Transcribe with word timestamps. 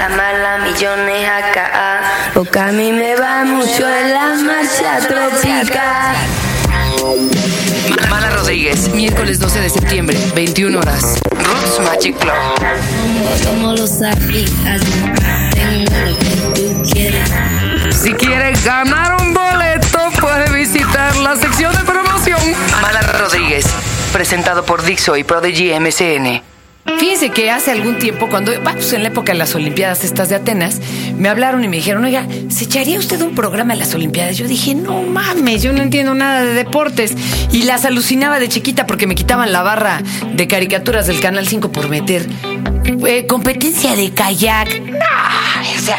La 0.00 0.08
mala 0.08 0.56
millones 0.64 1.28
acá. 1.28 2.00
Porque 2.32 2.58
a 2.58 2.72
mí 2.72 2.90
me 2.90 3.16
va 3.16 3.44
mucho 3.44 3.86
en 3.86 4.14
la 4.14 4.34
marcha 4.34 5.06
tropical. 5.06 6.16
Mala 8.08 8.30
Rodríguez, 8.30 8.88
miércoles 8.94 9.38
12 9.38 9.60
de 9.60 9.68
septiembre, 9.68 10.16
21 10.34 10.78
horas. 10.78 11.18
Roots 11.32 11.80
Magic 11.84 12.16
Club. 12.16 12.32
Como 13.44 13.72
los. 13.72 13.90
Si 17.90 18.14
quieres 18.14 18.64
ganar 18.64 19.20
un 19.20 19.34
boleto, 19.34 19.98
puede 20.18 20.50
visitar 20.56 21.14
la 21.16 21.36
sección 21.36 21.74
de 21.76 21.80
promoción. 21.80 22.40
Mala 22.80 23.02
Rodríguez, 23.02 23.66
presentado 24.14 24.64
por 24.64 24.82
Dixo 24.82 25.14
y 25.18 25.24
Prodigy 25.24 25.78
MCN. 25.78 26.49
Fíjense 26.98 27.30
que 27.30 27.50
hace 27.50 27.70
algún 27.70 27.98
tiempo, 27.98 28.28
cuando, 28.28 28.52
pues 28.62 28.92
en 28.92 29.02
la 29.02 29.08
época 29.08 29.32
de 29.32 29.38
las 29.38 29.54
Olimpiadas 29.54 30.04
estas 30.04 30.28
de 30.28 30.36
Atenas, 30.36 30.80
me 31.16 31.28
hablaron 31.28 31.64
y 31.64 31.68
me 31.68 31.76
dijeron, 31.76 32.04
oiga, 32.04 32.26
¿se 32.48 32.64
echaría 32.64 32.98
usted 32.98 33.20
un 33.22 33.34
programa 33.34 33.72
en 33.72 33.78
las 33.78 33.94
Olimpiadas? 33.94 34.36
Yo 34.36 34.46
dije, 34.46 34.74
no 34.74 35.02
mames, 35.02 35.62
yo 35.62 35.72
no 35.72 35.82
entiendo 35.82 36.14
nada 36.14 36.44
de 36.44 36.54
deportes. 36.54 37.14
Y 37.52 37.62
las 37.62 37.84
alucinaba 37.84 38.38
de 38.38 38.48
chiquita 38.48 38.86
porque 38.86 39.06
me 39.06 39.14
quitaban 39.14 39.52
la 39.52 39.62
barra 39.62 40.02
de 40.34 40.46
caricaturas 40.46 41.06
del 41.06 41.20
Canal 41.20 41.46
5 41.46 41.72
por 41.72 41.88
meter 41.88 42.26
eh, 43.06 43.26
competencia 43.26 43.94
de 43.94 44.10
kayak. 44.10 44.68
O 45.76 45.82
sea, 45.82 45.98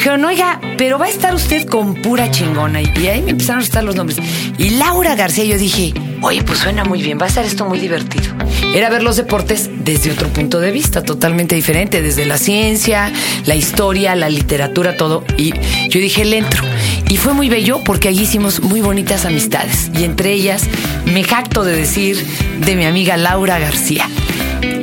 dijeron, 0.00 0.24
oiga, 0.24 0.58
pero 0.78 0.98
va 0.98 1.04
a 1.04 1.08
estar 1.10 1.34
usted 1.34 1.66
con 1.66 1.94
pura 1.94 2.30
chingona. 2.30 2.80
Y 2.80 3.06
ahí 3.06 3.20
me 3.20 3.32
empezaron 3.32 3.60
a 3.60 3.64
estar 3.64 3.84
los 3.84 3.96
nombres. 3.96 4.18
Y 4.56 4.70
Laura 4.70 5.14
García, 5.14 5.44
yo 5.44 5.58
dije, 5.58 5.92
oye, 6.22 6.42
pues 6.42 6.58
suena 6.58 6.84
muy 6.84 7.02
bien, 7.02 7.18
va 7.20 7.26
a 7.26 7.28
estar 7.28 7.44
esto 7.44 7.66
muy 7.66 7.78
divertido. 7.78 8.24
Era 8.74 8.88
ver 8.88 9.02
los 9.02 9.16
deportes 9.16 9.68
desde 9.84 10.10
otro 10.10 10.28
punto 10.28 10.58
de 10.58 10.70
vista, 10.70 11.02
totalmente 11.02 11.54
diferente, 11.54 12.00
desde 12.00 12.24
la 12.24 12.38
ciencia, 12.38 13.12
la 13.44 13.54
historia, 13.56 14.16
la 14.16 14.30
literatura, 14.30 14.96
todo. 14.96 15.22
Y 15.36 15.52
yo 15.90 16.00
dije, 16.00 16.24
le 16.24 16.38
entro. 16.38 16.64
Y 17.10 17.18
fue 17.18 17.34
muy 17.34 17.50
bello 17.50 17.80
porque 17.84 18.08
allí 18.08 18.22
hicimos 18.22 18.60
muy 18.62 18.80
bonitas 18.80 19.26
amistades. 19.26 19.90
Y 19.94 20.04
entre 20.04 20.32
ellas, 20.32 20.62
me 21.04 21.24
jacto 21.24 21.62
de 21.62 21.76
decir 21.76 22.16
de 22.64 22.74
mi 22.74 22.86
amiga 22.86 23.18
Laura 23.18 23.58
García. 23.58 24.08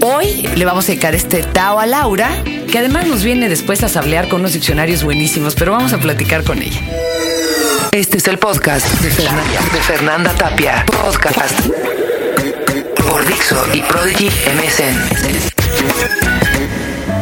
Hoy 0.10 0.44
le 0.56 0.64
vamos 0.64 0.86
a 0.86 0.88
dedicar 0.88 1.14
este 1.16 1.44
Tao 1.44 1.82
a 1.82 1.86
Laura, 1.86 2.30
que 2.72 2.78
además 2.78 3.08
nos 3.08 3.26
viene 3.26 3.50
después 3.50 3.84
a 3.84 3.90
sablear 3.90 4.30
con 4.30 4.40
unos 4.40 4.54
diccionarios 4.54 5.04
buenísimos, 5.04 5.54
pero 5.54 5.74
vamos 5.74 5.92
a 5.92 5.98
platicar 5.98 6.46
con 6.46 6.62
ella. 6.62 6.80
Este 7.92 8.18
es 8.18 8.28
el 8.30 8.38
podcast 8.38 8.88
de 9.02 9.12
Fernanda, 9.12 9.60
de 9.74 9.82
Fernanda 9.82 10.34
Tapia. 10.34 10.86
Podcast 10.86 11.60
por 12.96 13.28
Dixo 13.28 13.62
y 13.74 13.82
Prodigy 13.82 14.28
MSN. 14.56 15.58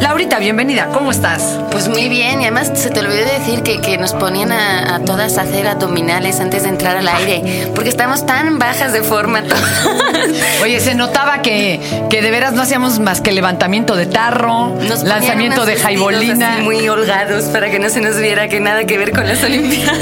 Laurita, 0.00 0.38
bienvenida. 0.38 0.88
¿Cómo 0.92 1.10
estás? 1.10 1.58
Pues 1.70 1.88
muy 1.88 2.08
bien, 2.08 2.40
y 2.40 2.44
además 2.44 2.70
se 2.74 2.90
te 2.90 3.00
olvidó 3.00 3.24
decir 3.24 3.62
que, 3.62 3.80
que 3.80 3.96
nos 3.96 4.12
ponían 4.12 4.52
a, 4.52 4.94
a 4.96 5.00
todas 5.00 5.38
a 5.38 5.42
hacer 5.42 5.66
abdominales 5.66 6.38
antes 6.40 6.64
de 6.64 6.68
entrar 6.68 6.96
al 6.96 7.08
aire, 7.08 7.70
porque 7.74 7.88
estamos 7.88 8.26
tan 8.26 8.58
bajas 8.58 8.92
de 8.92 9.02
forma 9.02 9.42
todas. 9.42 9.88
Oye, 10.62 10.80
se 10.80 10.94
notaba 10.94 11.40
que, 11.42 11.80
que 12.10 12.20
de 12.22 12.30
veras 12.30 12.52
no 12.52 12.62
hacíamos 12.62 12.98
más 12.98 13.20
que 13.20 13.32
levantamiento 13.32 13.96
de 13.96 14.06
tarro, 14.06 14.76
Nos 14.88 15.02
lanzamiento 15.02 15.64
de 15.64 15.76
jaibolina. 15.76 16.58
Muy 16.62 16.88
holgados 16.88 17.44
para 17.46 17.70
que 17.70 17.78
no 17.78 17.88
se 17.88 18.00
nos 18.00 18.18
viera 18.18 18.48
que 18.48 18.60
nada 18.60 18.84
que 18.84 18.98
ver 18.98 19.12
con 19.12 19.26
las 19.26 19.42
Olimpiadas. 19.42 19.98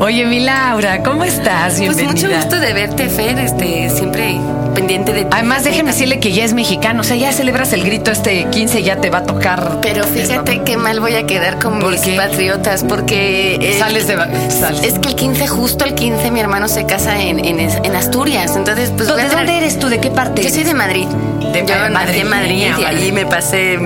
Oye, 0.00 0.24
mi 0.24 0.40
Laura, 0.40 1.02
¿cómo 1.02 1.24
estás? 1.24 1.74
Pues 1.74 1.96
Bienvenida. 1.96 2.28
mucho 2.28 2.30
gusto 2.30 2.58
de 2.58 2.72
verte, 2.72 3.08
Fer, 3.08 3.38
este, 3.38 3.90
siempre 3.90 4.38
pendiente 4.76 5.12
de 5.12 5.22
ti. 5.24 5.30
Además, 5.32 5.64
déjeme 5.64 5.90
decirle 5.90 6.20
que 6.20 6.32
ya 6.32 6.44
es 6.44 6.52
mexicano, 6.52 7.00
o 7.00 7.04
sea, 7.04 7.16
ya 7.16 7.32
celebras 7.32 7.72
el 7.72 7.82
grito 7.84 8.10
este 8.12 8.44
15, 8.50 8.82
ya 8.82 8.96
te 9.00 9.10
va 9.10 9.18
a 9.18 9.22
tocar. 9.24 9.78
Pero 9.82 10.04
fíjate 10.04 10.62
qué 10.62 10.76
mal 10.76 11.00
voy 11.00 11.14
a 11.14 11.26
quedar 11.26 11.58
con 11.58 11.80
¿Por 11.80 11.92
mis 11.92 12.00
qué? 12.02 12.14
patriotas, 12.16 12.84
porque... 12.88 13.56
eh, 13.60 13.78
Sales 13.78 14.06
de... 14.06 14.16
sales. 14.50 14.84
Es 14.84 14.98
que 14.98 15.08
el 15.08 15.16
15, 15.16 15.48
justo 15.48 15.84
el 15.84 15.94
15, 15.94 16.30
mi 16.30 16.40
hermano 16.40 16.68
se 16.68 16.84
casa 16.86 17.20
en, 17.20 17.44
en, 17.44 17.58
en 17.58 17.96
Asturias. 17.96 18.54
Entonces, 18.54 18.92
pues. 18.96 19.08
¿De 19.16 19.28
dónde 19.28 19.56
eres 19.58 19.78
tú? 19.78 19.88
¿De 19.88 19.98
qué 19.98 20.10
parte? 20.10 20.42
Yo 20.42 20.50
soy 20.50 20.64
de 20.64 20.74
Madrid. 20.74 21.06
De 21.52 21.64
Yo 21.66 21.74
Ma- 21.74 21.88
nací 21.88 22.20
en 22.20 22.28
Madrid 22.28 22.66
y 22.78 22.84
allí 22.84 23.12
me 23.12 23.24
pasé 23.26 23.78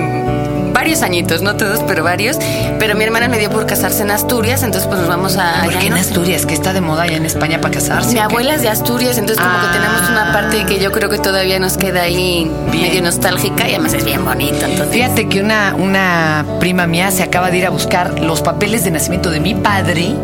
varios 0.81 1.03
añitos, 1.03 1.43
no 1.43 1.55
todos, 1.57 1.81
pero 1.87 2.03
varios. 2.03 2.37
Pero 2.79 2.95
mi 2.95 3.03
hermana 3.03 3.27
me 3.27 3.37
dio 3.37 3.51
por 3.51 3.67
casarse 3.67 4.01
en 4.01 4.09
Asturias, 4.09 4.63
entonces 4.63 4.87
pues 4.87 4.99
nos 4.99 5.07
vamos 5.07 5.37
a. 5.37 5.61
¿Por 5.63 5.77
qué 5.77 5.87
en. 5.87 5.93
Asturias? 5.93 6.47
Que 6.47 6.55
está 6.55 6.73
de 6.73 6.81
moda 6.81 7.03
allá 7.03 7.17
en 7.17 7.25
España 7.25 7.61
para 7.61 7.75
casarse. 7.75 8.07
Mi 8.07 8.13
¿o 8.15 8.15
qué? 8.15 8.21
abuela 8.21 8.55
es 8.55 8.63
de 8.63 8.69
Asturias, 8.69 9.19
entonces 9.19 9.43
como 9.45 9.55
Ah. 9.57 9.67
que 9.71 9.77
tenemos 9.77 10.09
una 10.09 10.33
parte 10.33 10.65
que 10.65 10.79
yo 10.81 10.91
creo 10.91 11.07
que 11.09 11.19
todavía 11.19 11.59
nos 11.59 11.77
queda 11.77 12.01
ahí 12.01 12.49
Bien. 12.71 12.81
medio 12.87 13.03
nostálgica 13.03 13.67
y 13.69 13.75
además 13.75 13.93
es 13.93 14.03
bien 14.05 14.25
bonito. 14.25 14.65
Entonces, 14.65 14.89
Fíjate 14.91 15.29
que 15.29 15.39
una, 15.41 15.75
una 15.77 16.45
prima 16.59 16.87
mía 16.87 17.11
se 17.11 17.21
acaba 17.21 17.51
de 17.51 17.59
ir 17.59 17.67
a 17.67 17.69
buscar 17.69 18.19
los 18.19 18.41
papeles 18.41 18.83
de 18.83 18.89
nacimiento 18.89 19.29
de 19.29 19.39
mi 19.39 19.53
padre 19.53 20.15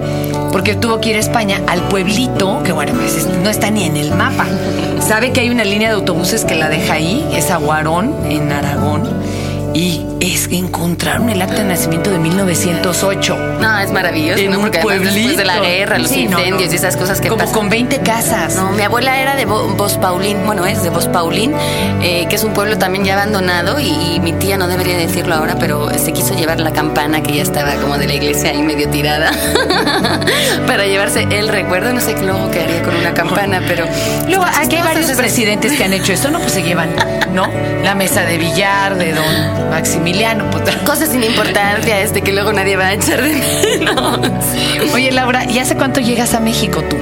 porque 0.51 0.73
tuvo 0.73 0.99
que 0.99 1.09
ir 1.11 1.17
a 1.17 1.19
España 1.19 1.61
al 1.67 1.81
pueblito, 1.83 2.63
que 2.63 2.71
bueno, 2.71 2.93
pues 2.95 3.15
es- 3.15 3.27
no 3.43 3.49
está 3.51 3.69
ni 3.69 3.83
en 3.83 3.95
el 3.95 4.15
mapa. 4.15 4.45
Sabe 5.07 5.31
que 5.33 5.41
hay 5.41 5.51
una 5.51 5.63
línea 5.65 5.89
de 5.89 5.95
autobuses 5.95 6.45
que 6.45 6.55
la 6.55 6.67
deja 6.67 6.93
ahí, 6.93 7.23
es 7.35 7.51
Aguarón, 7.51 8.15
en 8.27 8.51
Aragón, 8.51 9.03
y 9.73 10.01
es 10.19 10.47
encontraron 10.51 11.29
el 11.29 11.41
acta 11.41 11.55
de 11.61 11.65
nacimiento 11.65 12.09
de 12.09 12.17
1908. 12.19 13.37
no, 13.59 13.79
es 13.79 13.91
maravilloso, 13.91 14.39
En 14.41 14.51
¿no? 14.51 14.59
un 14.59 14.65
además 14.67 15.03
después 15.03 15.37
de 15.37 15.45
la 15.45 15.59
guerra, 15.59 15.97
los 15.99 16.09
Sí, 16.09 16.21
incendios 16.21 16.67
no. 16.69 16.73
y 16.73 16.75
esas 16.75 16.97
cosas 16.97 17.21
que 17.21 17.27
Como 17.29 17.39
pasan. 17.41 17.53
con 17.55 17.69
20 17.69 17.99
casas. 17.99 18.55
No, 18.55 18.71
mi 18.71 18.81
abuela 18.81 19.19
era 19.19 19.35
de 19.35 19.45
Bo- 19.45 19.67
Bospaulín, 19.75 20.37
bueno, 20.45 20.65
es 20.65 20.81
de 20.83 20.89
Bospaulín, 20.89 21.53
eh, 22.01 22.25
que 22.29 22.35
es 22.35 22.43
un 22.43 22.53
pueblo 22.53 22.77
también 22.77 23.05
ya 23.05 23.13
abandonado 23.13 23.79
y, 23.79 24.15
y 24.15 24.19
mi 24.19 24.33
tía 24.33 24.57
no 24.57 24.67
debería 24.67 24.97
decirlo 24.97 25.35
ahora, 25.35 25.55
pero 25.59 25.89
se 25.97 26.11
quiso 26.13 26.33
llevar 26.35 26.59
la 26.59 26.71
campana 26.71 27.21
que 27.21 27.33
ya 27.35 27.43
estaba 27.43 27.75
como 27.75 27.97
de 27.97 28.07
la 28.07 28.13
iglesia 28.15 28.49
ahí 28.51 28.63
medio 28.63 28.89
tirada 28.89 29.31
para 30.67 30.85
llevarse 30.85 31.27
el 31.29 31.47
recuerdo, 31.47 31.93
no 31.93 32.01
sé 32.01 32.15
qué 32.15 32.23
luego 32.23 32.49
qué 32.51 32.61
haría 32.61 32.81
con 32.83 32.95
una 32.95 33.13
campana, 33.13 33.61
pero 33.67 33.85
Luego, 34.27 34.45
aquí 34.45 34.75
hay 34.77 34.83
varios 34.83 35.05
esas. 35.05 35.17
presidentes 35.17 35.73
que 35.73 35.83
han 35.83 35.93
hecho 35.93 36.13
esto, 36.13 36.29
¿no? 36.31 36.39
Pues 36.39 36.53
se 36.53 36.63
llevan, 36.63 36.89
¿no? 37.33 37.47
La 37.83 37.95
mesa 37.95 38.23
de 38.23 38.37
billar 38.37 38.97
de 38.97 39.13
don 39.13 39.69
Maximiliano. 39.69 40.06
Pues, 40.51 40.75
Cosas 40.85 41.09
sin 41.09 41.23
importancia, 41.23 42.01
este 42.01 42.21
que 42.21 42.31
luego 42.31 42.53
nadie 42.53 42.77
va 42.77 42.87
a 42.87 42.93
echar 42.93 43.21
de 43.21 43.33
menos. 43.33 44.45
Oye, 44.93 45.11
Laura, 45.11 45.45
¿y 45.49 45.59
hace 45.59 45.75
cuánto 45.75 45.99
llegas 45.99 46.33
a 46.33 46.39
México 46.39 46.81
tú? 46.83 46.97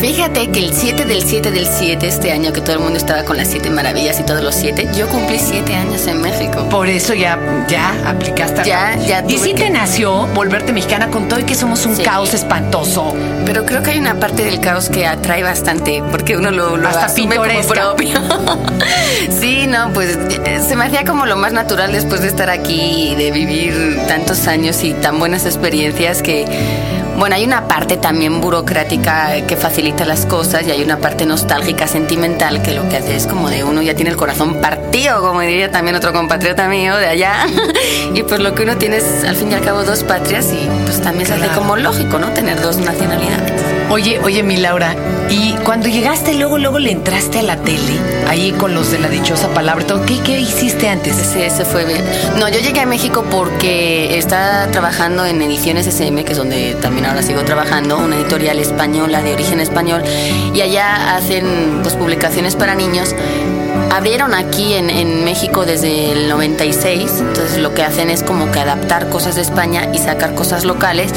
Fíjate 0.00 0.48
que 0.50 0.60
el 0.60 0.72
7 0.74 1.04
del 1.04 1.22
7 1.22 1.50
del 1.50 1.66
7, 1.66 2.06
este 2.06 2.32
año 2.32 2.52
que 2.54 2.60
todo 2.62 2.72
el 2.76 2.80
mundo 2.80 2.96
estaba 2.96 3.22
con 3.24 3.36
las 3.36 3.48
siete 3.48 3.68
maravillas 3.68 4.18
y 4.18 4.22
todos 4.22 4.42
los 4.42 4.54
siete, 4.54 4.88
yo 4.96 5.06
cumplí 5.08 5.38
siete 5.38 5.74
años 5.74 6.06
en 6.06 6.22
México. 6.22 6.66
Por 6.70 6.88
eso 6.88 7.12
ya, 7.12 7.38
ya 7.68 7.92
aplicaste. 8.08 8.62
Ya, 8.64 8.96
ya 8.96 9.22
Y 9.28 9.36
que- 9.38 9.54
te 9.54 9.68
nació 9.70 10.26
volverte 10.28 10.72
mexicana 10.72 11.08
con 11.08 11.28
todo 11.28 11.40
y 11.40 11.44
que 11.44 11.54
somos 11.54 11.84
un 11.84 11.96
Sí. 11.96 12.02
caos 12.02 12.32
espantoso. 12.32 13.14
Pero 13.44 13.66
creo 13.66 13.82
que 13.82 13.90
hay 13.90 13.98
una 13.98 14.18
parte 14.18 14.42
del 14.44 14.58
caos 14.60 14.88
que 14.88 15.06
atrae 15.06 15.42
bastante, 15.42 16.02
porque 16.10 16.36
uno 16.36 16.50
lo, 16.50 16.78
lo 16.78 16.88
Hasta 16.88 17.06
asume 17.06 17.36
como 17.36 17.60
propio. 17.68 18.20
sí, 19.40 19.66
no, 19.66 19.92
pues 19.92 20.16
eh, 20.46 20.62
se 20.66 20.76
me 20.76 20.86
hacía 20.86 21.04
como 21.04 21.26
lo 21.26 21.36
más 21.36 21.52
natural 21.52 21.92
después 21.92 22.22
de 22.22 22.28
estar 22.28 22.48
aquí 22.48 23.10
y 23.10 23.14
de 23.16 23.30
vivir 23.32 23.98
tantos 24.08 24.46
años 24.46 24.82
y 24.82 24.94
tan 24.94 25.18
buenas 25.18 25.44
experiencias 25.44 26.22
que, 26.22 26.46
bueno, 27.20 27.36
hay 27.36 27.44
una 27.44 27.68
parte 27.68 27.98
también 27.98 28.40
burocrática 28.40 29.46
que 29.46 29.54
facilita 29.54 30.06
las 30.06 30.24
cosas 30.24 30.66
y 30.66 30.70
hay 30.70 30.82
una 30.82 30.96
parte 31.00 31.26
nostálgica, 31.26 31.86
sentimental, 31.86 32.62
que 32.62 32.72
lo 32.72 32.88
que 32.88 32.96
hace 32.96 33.14
es 33.14 33.26
como 33.26 33.50
de 33.50 33.62
uno 33.62 33.82
ya 33.82 33.94
tiene 33.94 34.10
el 34.10 34.16
corazón 34.16 34.54
partido, 34.62 35.20
como 35.20 35.42
diría 35.42 35.70
también 35.70 35.96
otro 35.96 36.14
compatriota 36.14 36.66
mío 36.66 36.96
de 36.96 37.08
allá. 37.08 37.44
y 38.14 38.22
pues 38.22 38.40
lo 38.40 38.54
que 38.54 38.62
uno 38.62 38.78
tiene 38.78 38.96
es 38.96 39.24
al 39.24 39.36
fin 39.36 39.52
y 39.52 39.54
al 39.54 39.60
cabo 39.60 39.84
dos 39.84 40.02
patrias 40.02 40.50
y 40.50 40.66
pues 40.86 41.02
también 41.02 41.26
se 41.26 41.34
hace 41.34 41.48
como 41.48 41.76
lógico, 41.76 42.18
¿no? 42.18 42.28
Tener 42.28 42.58
dos 42.62 42.78
nacionalidades. 42.78 43.52
Oye, 43.90 44.18
oye, 44.20 44.42
mi 44.42 44.56
Laura, 44.56 44.94
y 45.30 45.52
cuando 45.64 45.88
llegaste, 45.88 46.34
luego, 46.34 46.58
luego 46.58 46.78
le 46.78 46.90
entraste 46.90 47.40
a 47.40 47.42
la 47.42 47.56
tele, 47.56 47.98
ahí 48.28 48.52
con 48.52 48.72
los 48.72 48.90
de 48.92 48.98
la 48.98 49.08
dichosa 49.08 49.48
palabra, 49.48 49.84
¿qué, 50.06 50.18
qué 50.20 50.40
hiciste 50.40 50.88
antes? 50.88 51.16
Sí, 51.16 51.42
ese 51.42 51.64
fue. 51.64 51.84
No, 52.38 52.48
yo 52.48 52.60
llegué 52.60 52.80
a 52.80 52.86
México 52.86 53.24
porque 53.30 54.16
estaba 54.16 54.66
trabajando 54.68 55.24
en 55.24 55.42
Ediciones 55.42 55.86
SM, 55.86 56.24
que 56.24 56.32
es 56.32 56.38
donde 56.38 56.76
también 56.80 57.06
ahora 57.10 57.22
sigo 57.22 57.42
trabajando, 57.42 57.98
una 57.98 58.16
editorial 58.16 58.58
española 58.60 59.20
de 59.20 59.34
origen 59.34 59.60
español, 59.60 60.02
y 60.54 60.60
allá 60.60 61.16
hacen 61.16 61.80
pues 61.82 61.94
publicaciones 61.96 62.54
para 62.54 62.74
niños. 62.74 63.14
Abrieron 63.92 64.34
aquí 64.34 64.74
en, 64.74 64.88
en 64.88 65.24
México 65.24 65.66
desde 65.66 66.12
el 66.12 66.28
96, 66.28 67.10
entonces 67.18 67.58
lo 67.58 67.74
que 67.74 67.82
hacen 67.82 68.08
es 68.08 68.22
como 68.22 68.50
que 68.52 68.60
adaptar 68.60 69.08
cosas 69.08 69.34
de 69.34 69.42
España 69.42 69.88
y 69.92 69.98
sacar 69.98 70.34
cosas 70.34 70.64
locales. 70.64 71.12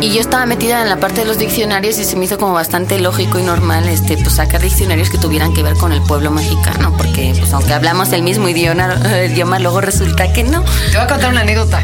Y 0.00 0.10
yo 0.10 0.20
estaba 0.20 0.46
metida 0.46 0.80
en 0.80 0.88
la 0.88 0.96
parte 0.96 1.20
de 1.20 1.26
los 1.26 1.36
diccionarios 1.36 1.98
y 1.98 2.04
se 2.04 2.16
me 2.16 2.24
hizo 2.24 2.38
como 2.38 2.54
bastante 2.54 2.98
lógico 2.98 3.38
y 3.38 3.42
normal 3.42 3.86
este, 3.88 4.16
pues 4.16 4.36
sacar 4.36 4.62
diccionarios 4.62 5.10
que 5.10 5.18
tuvieran 5.18 5.52
que 5.52 5.62
ver 5.62 5.74
con 5.74 5.92
el 5.92 6.00
pueblo 6.02 6.30
mexicano, 6.30 6.94
porque 6.96 7.34
pues 7.38 7.52
aunque 7.52 7.74
hablamos 7.74 8.12
el 8.12 8.22
mismo 8.22 8.48
idioma, 8.48 8.96
idioma 9.30 9.58
luego 9.58 9.82
resulta 9.82 10.32
que 10.32 10.44
no. 10.44 10.62
Te 10.62 10.96
voy 10.96 11.04
a 11.04 11.06
contar 11.06 11.30
una 11.30 11.42
anécdota. 11.42 11.82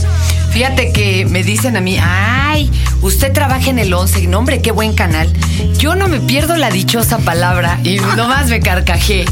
Fíjate 0.51 0.93
que 0.93 1.27
me 1.27 1.43
dicen 1.43 1.77
a 1.77 1.81
mí, 1.81 1.97
ay, 2.01 2.71
usted 3.03 3.33
trabaja 3.33 3.71
en 3.71 3.79
el 3.79 3.95
11, 3.95 4.27
no 4.27 4.39
hombre, 4.41 4.61
qué 4.61 4.73
buen 4.73 4.95
canal. 4.95 5.33
Yo 5.79 5.95
no 5.95 6.09
me 6.09 6.21
pierdo 6.21 6.57
la 6.57 6.71
dichosa 6.71 7.19
palabra 7.19 7.79
y 7.85 7.97
nomás 8.17 8.49
me 8.49 8.61
carcajé. 8.61 9.25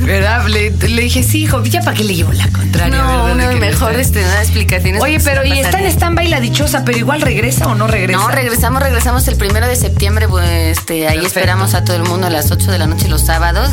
¿Verdad? 0.00 0.46
Le, 0.46 0.70
le 0.70 1.02
dije, 1.02 1.22
sí, 1.22 1.42
hijo, 1.42 1.62
ya 1.64 1.80
para 1.80 1.96
qué 1.96 2.04
le 2.04 2.14
llevo 2.14 2.32
la 2.32 2.48
contraria. 2.48 3.02
No, 3.02 3.36
que 3.36 3.56
mejor 3.56 3.92
no 3.92 3.98
este, 3.98 4.20
explicaciones. 4.20 5.02
Oye, 5.02 5.20
pero 5.20 5.44
y 5.44 5.58
está 5.58 5.80
en 5.80 5.86
stand-by 5.86 6.28
la 6.28 6.40
dichosa, 6.40 6.84
pero 6.84 6.98
igual 6.98 7.20
regresa 7.20 7.66
o 7.66 7.74
no 7.74 7.86
regresa. 7.86 8.18
No, 8.18 8.28
regresamos, 8.28 8.82
regresamos 8.82 9.26
el 9.28 9.36
primero 9.36 9.66
de 9.66 9.76
septiembre. 9.76 10.28
Pues, 10.28 10.78
este, 10.78 11.08
ahí 11.08 11.16
Perfecto. 11.16 11.26
esperamos 11.26 11.74
a 11.74 11.84
todo 11.84 11.96
el 11.96 12.04
mundo 12.04 12.26
a 12.26 12.30
las 12.30 12.50
8 12.50 12.70
de 12.70 12.78
la 12.78 12.86
noche 12.86 13.08
los 13.08 13.22
sábados. 13.22 13.70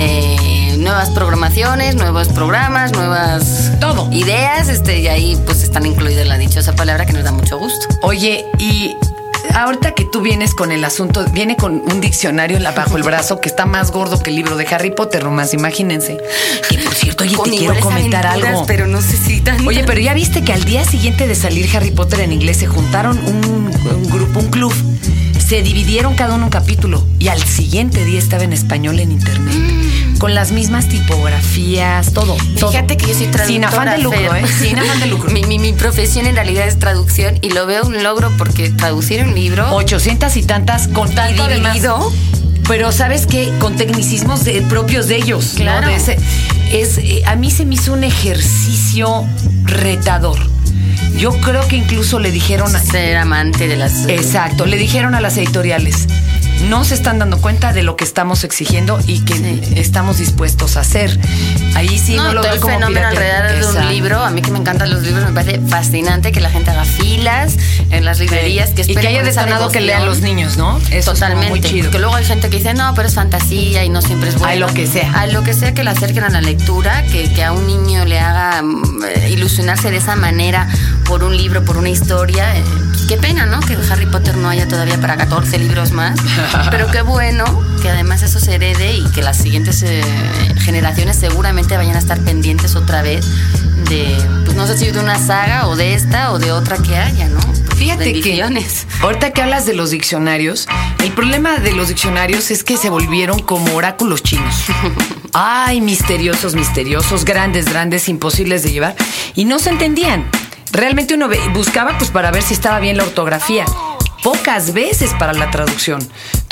Eh, 0.00 0.76
nuevas 0.78 1.10
programaciones, 1.10 1.94
nuevos 1.94 2.28
programas, 2.28 2.92
nuevas 2.92 3.72
Todo. 3.80 4.10
ideas. 4.12 4.68
Este, 4.68 5.00
y 5.00 5.08
ahí 5.08 5.38
pues 5.44 5.62
están 5.62 5.86
incluidas 5.86 6.26
la 6.26 6.38
dichosa 6.38 6.74
palabra 6.74 7.06
que 7.06 7.12
nos 7.12 7.24
da 7.24 7.32
mucho 7.32 7.58
gusto. 7.58 7.86
Oye, 8.02 8.44
y 8.58 8.96
ahorita 9.52 9.92
que 9.94 10.04
tú 10.04 10.20
vienes 10.20 10.54
con 10.54 10.72
el 10.72 10.84
asunto, 10.84 11.24
viene 11.32 11.56
con 11.56 11.82
un 11.84 12.00
diccionario 12.00 12.56
en 12.56 12.62
la- 12.62 12.72
bajo 12.72 12.96
el 12.96 13.02
brazo 13.02 13.40
que 13.40 13.48
está 13.48 13.66
más 13.66 13.90
gordo 13.90 14.22
que 14.22 14.30
el 14.30 14.36
libro 14.36 14.56
de 14.56 14.66
Harry 14.68 14.90
Potter, 14.90 15.24
nomás 15.24 15.52
imagínense. 15.54 16.18
Que 16.68 16.78
por 16.78 16.94
cierto, 16.94 17.24
oye, 17.24 17.36
Con 17.36 17.50
te 17.50 17.56
quiero 17.56 17.78
comentar 17.80 18.26
algo. 18.26 18.64
Pero 18.66 18.86
no 18.86 19.00
sé 19.02 19.16
si 19.16 19.40
tan. 19.40 19.66
Oye, 19.66 19.84
pero 19.84 20.00
ya 20.00 20.14
viste 20.14 20.42
que 20.42 20.52
al 20.52 20.64
día 20.64 20.84
siguiente 20.84 21.26
de 21.26 21.34
salir 21.34 21.68
Harry 21.76 21.90
Potter 21.90 22.20
en 22.20 22.32
inglés 22.32 22.58
se 22.58 22.66
juntaron 22.66 23.18
un, 23.18 23.70
un 23.90 24.10
grupo, 24.10 24.40
un 24.40 24.48
club. 24.50 24.72
Se 25.46 25.60
dividieron 25.62 26.14
cada 26.14 26.34
uno 26.36 26.44
un 26.44 26.50
capítulo 26.50 27.04
y 27.18 27.28
al 27.28 27.42
siguiente 27.42 28.02
día 28.04 28.18
estaba 28.18 28.44
en 28.44 28.52
español 28.54 28.98
en 28.98 29.12
internet. 29.12 29.54
Con 30.18 30.34
las 30.34 30.52
mismas 30.52 30.88
tipografías, 30.88 32.12
todo. 32.12 32.36
todo. 32.58 32.70
Fíjate 32.70 32.96
que 32.96 33.06
yo 33.08 33.14
soy 33.14 33.26
traductora. 33.26 33.46
Sin 33.46 33.64
afán 33.64 33.90
de 33.90 33.98
lucro. 33.98 34.34
¿eh? 34.36 34.44
Sin 34.58 34.78
afán 34.78 35.00
de 35.00 35.06
lucro. 35.06 35.30
mi, 35.30 35.42
mi, 35.44 35.58
mi 35.58 35.72
profesión 35.72 36.26
en 36.26 36.34
realidad 36.34 36.66
es 36.66 36.78
traducción 36.78 37.38
y 37.42 37.50
lo 37.50 37.66
veo 37.66 37.84
un 37.84 38.02
logro 38.02 38.32
porque 38.38 38.70
traducir 38.70 39.22
un 39.24 39.34
libro. 39.34 39.74
800 39.74 40.36
y 40.36 40.42
tantas 40.44 40.88
con 40.88 41.12
tanto 41.14 41.42
además. 41.44 41.74
dividido. 41.74 42.12
Pero 42.66 42.92
sabes 42.92 43.26
qué, 43.26 43.52
con 43.58 43.76
tecnicismos 43.76 44.44
de- 44.44 44.62
propios 44.62 45.06
de 45.08 45.16
ellos. 45.16 45.52
¿no? 45.54 45.60
Claro. 45.60 45.88
De 45.88 45.96
ese- 45.96 46.18
es, 46.72 46.96
eh, 46.98 47.22
a 47.26 47.36
mí 47.36 47.50
se 47.50 47.66
me 47.66 47.74
hizo 47.74 47.92
un 47.92 48.04
ejercicio 48.04 49.26
retador. 49.64 50.38
Yo 51.18 51.30
creo 51.40 51.66
que 51.68 51.76
incluso 51.76 52.18
le 52.18 52.30
dijeron 52.32 52.70
Ser 52.72 53.16
amante 53.18 53.68
de 53.68 53.76
las. 53.76 54.06
Exacto, 54.08 54.64
le 54.66 54.76
dijeron 54.78 55.14
a 55.14 55.20
las 55.20 55.36
editoriales, 55.36 56.06
no 56.68 56.84
se 56.84 56.94
están 56.94 57.18
dando 57.18 57.38
cuenta 57.38 57.72
de 57.72 57.82
lo 57.82 57.96
que 57.96 58.04
estamos 58.04 58.44
exigiendo 58.44 58.98
y 59.06 59.20
que 59.24 59.34
Sí. 59.34 59.60
estamos 59.76 60.18
dispuestos 60.18 60.76
a 60.76 60.80
hacer. 60.80 61.18
Ahí 61.74 61.98
sí 61.98 62.14
no, 62.16 62.24
no, 62.24 62.34
lo 62.34 62.40
todo 62.40 62.42
veo 62.50 62.54
el 62.54 62.60
como 62.60 62.74
fenómeno 62.74 63.08
piratería. 63.10 63.38
alrededor 63.38 63.74
de 63.74 63.80
un 63.80 63.88
libro, 63.88 64.22
a 64.24 64.30
mí 64.30 64.42
que 64.42 64.50
me 64.50 64.58
encantan 64.58 64.90
los 64.90 65.02
libros, 65.02 65.24
me 65.24 65.32
parece 65.32 65.60
fascinante 65.66 66.32
que 66.32 66.40
la 66.40 66.50
gente 66.50 66.70
haga 66.70 66.84
filas 66.84 67.56
en 67.90 68.04
las 68.04 68.18
librerías, 68.20 68.70
que 68.70 68.82
y 68.82 68.94
que 68.94 69.06
haya 69.08 69.22
detonado 69.22 69.70
que 69.70 69.80
lean 69.80 70.06
los 70.06 70.20
niños, 70.20 70.56
¿no? 70.56 70.78
Eso 70.90 70.96
es 70.96 71.04
Totalmente. 71.04 71.50
muy 71.50 71.60
chido. 71.60 71.90
Que 71.90 71.98
luego 71.98 72.14
hay 72.14 72.24
gente 72.24 72.48
que 72.50 72.56
dice, 72.58 72.74
no, 72.74 72.92
pero 72.94 73.08
es 73.08 73.14
fantasía 73.14 73.84
y 73.84 73.88
no 73.88 74.00
siempre 74.02 74.28
es 74.30 74.36
bueno. 74.36 74.52
Ay, 74.52 74.58
lo 74.58 74.66
que 74.68 74.86
sea. 74.86 75.12
Ay, 75.14 75.32
lo 75.32 75.42
que 75.42 75.52
sea 75.52 75.74
que 75.74 75.84
le 75.84 75.90
acerquen 75.90 76.24
a 76.24 76.28
la 76.30 76.40
lectura, 76.40 77.02
que, 77.10 77.32
que 77.32 77.44
a 77.44 77.52
un 77.52 77.66
niño 77.66 78.04
le 78.04 78.18
haga 78.20 78.62
mm, 78.62 79.04
eh, 79.04 79.30
ilusionarse 79.30 79.90
de 79.90 79.96
esa 79.98 80.16
manera 80.16 80.68
por 81.04 81.24
un 81.24 81.36
libro, 81.36 81.64
por 81.64 81.76
una 81.76 81.88
historia. 81.90 82.56
eh, 82.56 82.62
qué 83.06 83.16
pena, 83.16 83.46
¿no? 83.46 83.60
Que 83.60 83.76
Harry 83.90 84.06
Potter 84.06 84.36
no 84.36 84.48
haya 84.48 84.66
todavía 84.68 85.00
para 85.00 85.16
14 85.16 85.58
libros 85.58 85.92
más. 85.92 86.18
pero 86.70 86.90
qué 86.90 87.02
bueno 87.02 87.44
que 87.82 87.90
además 87.90 88.22
eso 88.22 88.40
se 88.40 88.54
herede 88.54 88.94
y 88.94 89.04
que 89.12 89.22
las 89.22 89.36
siguientes 89.36 89.82
eh, 89.82 90.02
generaciones 90.60 91.16
seguramente 91.16 91.76
vayan 91.76 91.96
a 91.96 91.98
estar 91.98 92.20
pendientes 92.20 92.76
otra 92.76 93.02
vez 93.02 93.26
de, 93.88 94.16
pues 94.44 94.56
no 94.56 94.66
sé 94.66 94.78
si 94.78 94.90
de 94.90 95.00
una 95.00 95.18
saga 95.18 95.68
o 95.68 95.76
de 95.76 95.94
esta 95.94 96.32
o 96.32 96.38
de 96.38 96.52
otra 96.52 96.78
que 96.78 96.96
haya, 96.96 97.28
¿no? 97.28 97.40
Fíjate 97.76 98.20
que 98.20 98.42
ahorita 99.02 99.32
que 99.32 99.42
hablas 99.42 99.66
de 99.66 99.74
los 99.74 99.90
diccionarios, 99.90 100.66
el 101.02 101.12
problema 101.12 101.58
de 101.58 101.72
los 101.72 101.88
diccionarios 101.88 102.50
es 102.50 102.64
que 102.64 102.76
se 102.76 102.88
volvieron 102.88 103.40
como 103.40 103.74
oráculos 103.74 104.22
chinos. 104.22 104.54
Ay, 105.32 105.80
misteriosos, 105.80 106.54
misteriosos, 106.54 107.24
grandes, 107.24 107.66
grandes, 107.66 108.08
imposibles 108.08 108.62
de 108.62 108.70
llevar. 108.70 108.94
Y 109.34 109.44
no 109.44 109.58
se 109.58 109.70
entendían. 109.70 110.24
Realmente 110.74 111.14
uno 111.14 111.28
buscaba 111.52 111.96
pues 111.98 112.10
para 112.10 112.32
ver 112.32 112.42
si 112.42 112.52
estaba 112.52 112.80
bien 112.80 112.96
la 112.96 113.04
ortografía. 113.04 113.64
Pocas 114.24 114.72
veces 114.72 115.14
para 115.20 115.32
la 115.32 115.48
traducción. 115.48 116.00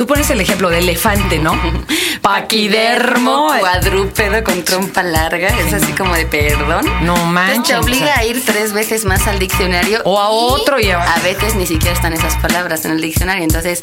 Tú 0.03 0.09
pones 0.09 0.29
el 0.31 0.41
ejemplo 0.41 0.69
de 0.69 0.81
elefante, 0.81 1.39
¿no? 1.39 1.53
Paquidermo. 2.23 3.53
cuadrúpedo 3.61 4.43
con 4.43 4.65
trompa 4.65 5.05
larga, 5.05 5.47
es 5.61 5.73
así 5.73 5.93
como 5.93 6.13
de 6.17 6.27
perdón. 6.27 6.85
No 7.05 7.15
Entonces 7.15 7.25
manches. 7.33 7.69
te 7.69 7.77
obliga 7.77 8.19
a 8.19 8.25
ir 8.25 8.45
tres 8.45 8.73
veces 8.73 9.05
más 9.05 9.29
al 9.29 9.39
diccionario. 9.39 10.01
O 10.05 10.19
a 10.19 10.29
otro 10.31 10.81
y 10.81 10.91
a- 10.91 11.01
a 11.01 11.21
veces 11.21 11.55
ni 11.55 11.67
siquiera 11.69 11.95
están 11.95 12.13
esas 12.15 12.35
palabras 12.39 12.85
en 12.85 12.91
el 12.91 13.01
diccionario. 13.01 13.45
Entonces, 13.45 13.79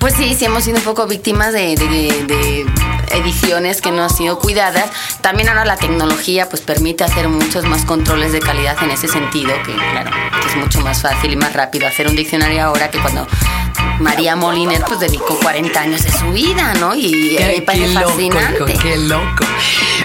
pues 0.00 0.14
sí, 0.14 0.34
sí 0.36 0.46
hemos 0.46 0.64
sido 0.64 0.78
un 0.78 0.82
poco 0.82 1.06
víctimas 1.06 1.52
de, 1.52 1.76
de- 1.76 2.24
de 2.26 2.66
ediciones 3.16 3.80
que 3.80 3.92
no 3.92 4.02
han 4.02 4.10
sido 4.10 4.40
cuidadas. 4.40 4.90
También 5.20 5.48
ahora 5.48 5.64
la 5.64 5.76
tecnología 5.76 6.48
pues 6.48 6.60
permite 6.62 7.04
hacer 7.04 7.28
muchos 7.28 7.64
más 7.66 7.84
controles 7.84 8.32
de 8.32 8.40
calidad 8.40 8.76
en 8.82 8.90
ese 8.90 9.06
sentido, 9.06 9.52
que 9.64 9.74
claro, 9.74 10.10
que 10.42 10.48
es 10.48 10.56
mucho 10.56 10.80
más 10.80 11.02
fácil 11.02 11.32
y 11.32 11.36
más 11.36 11.52
rápido 11.52 11.86
hacer 11.86 12.08
un 12.08 12.16
diccionario 12.16 12.64
ahora 12.64 12.90
que 12.90 12.98
cuando 12.98 13.28
María 14.00 14.36
Moliner 14.36 14.82
pues 14.86 15.00
dedicó 15.00 15.38
40 15.40 15.80
años 15.80 16.02
de 16.02 16.10
su 16.12 16.32
vida, 16.32 16.74
¿no? 16.74 16.94
Y 16.94 17.36
Qué, 17.36 17.64
qué 17.64 17.88
loco, 17.88 18.08
fascinante. 18.08 18.72
hijo, 18.72 18.80
qué 18.82 18.96
loco. 18.98 19.44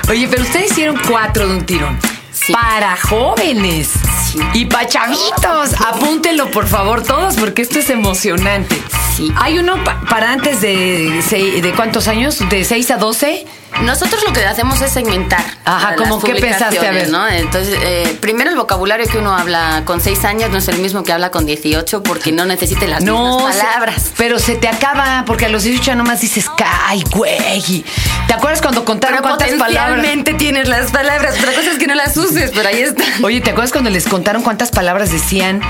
Oye, 0.09 0.27
pero 0.27 0.43
ustedes 0.43 0.71
hicieron 0.71 0.97
cuatro 1.07 1.47
de 1.47 1.53
un 1.55 1.65
tirón. 1.65 1.97
Sí. 2.31 2.53
Para 2.53 2.95
jóvenes 2.97 3.89
Sí. 4.31 4.39
y 4.53 4.65
para 4.65 4.87
chavitos. 4.87 5.73
Apúntenlo, 5.85 6.49
por 6.51 6.67
favor, 6.67 7.03
todos, 7.03 7.35
porque 7.35 7.61
esto 7.63 7.79
es 7.79 7.89
emocionante. 7.89 8.81
Sí. 9.15 9.31
Hay 9.37 9.57
uno 9.57 9.83
pa- 9.83 9.99
para 10.09 10.31
antes 10.31 10.61
de, 10.61 11.21
sei- 11.27 11.59
de 11.61 11.71
cuántos 11.73 12.07
años? 12.07 12.37
¿De 12.49 12.63
6 12.63 12.91
a 12.91 12.97
12? 12.97 13.45
Nosotros 13.81 14.23
lo 14.25 14.33
que 14.33 14.43
hacemos 14.43 14.81
es 14.81 14.91
segmentar. 14.91 15.43
Ajá, 15.63 15.91
las 15.91 16.09
¿cómo 16.09 16.19
qué 16.19 16.33
pensaste? 16.35 16.79
A 16.79 16.91
ver. 16.91 17.09
¿no? 17.09 17.27
Entonces, 17.27 17.77
eh, 17.83 18.17
primero 18.19 18.49
el 18.49 18.55
vocabulario 18.55 19.05
que 19.07 19.19
uno 19.19 19.35
habla 19.37 19.83
con 19.85 20.01
6 20.01 20.25
años 20.25 20.49
no 20.49 20.57
es 20.57 20.67
el 20.67 20.79
mismo 20.79 21.03
que 21.03 21.11
habla 21.13 21.29
con 21.29 21.45
18 21.45 22.01
porque 22.01 22.31
no 22.31 22.45
necesita 22.45 22.87
las 22.87 23.03
No, 23.03 23.35
mismas 23.37 23.55
se- 23.55 23.61
palabras. 23.63 24.11
pero 24.17 24.39
se 24.39 24.55
te 24.55 24.67
acaba, 24.67 25.23
porque 25.27 25.45
a 25.45 25.49
los 25.49 25.63
18 25.63 25.85
ya 25.91 25.95
nomás 25.95 26.21
dices, 26.21 26.49
¡ay, 26.87 27.03
güey! 27.11 27.85
¿Te 28.27 28.33
acuerdas 28.33 28.61
cuando 28.61 28.83
contaron 28.83 29.19
Pero 29.21 29.35
cuántas 29.35 29.49
palabras? 29.59 29.89
potencialmente 29.97 30.33
tienes 30.33 30.67
las 30.67 30.89
palabras. 30.91 31.35
Otra 31.37 31.53
cosa 31.53 31.69
es 31.71 31.77
que 31.77 31.85
no 31.87 31.93
las 31.93 32.17
uses, 32.17 32.51
pero 32.55 32.69
ahí 32.69 32.81
está. 32.81 33.03
Oye, 33.23 33.41
¿te 33.41 33.51
acuerdas 33.51 33.71
cuando 33.71 33.91
les 33.91 34.07
contaron 34.07 34.41
cuántas 34.41 34.71
palabras 34.71 35.11
decían? 35.11 35.61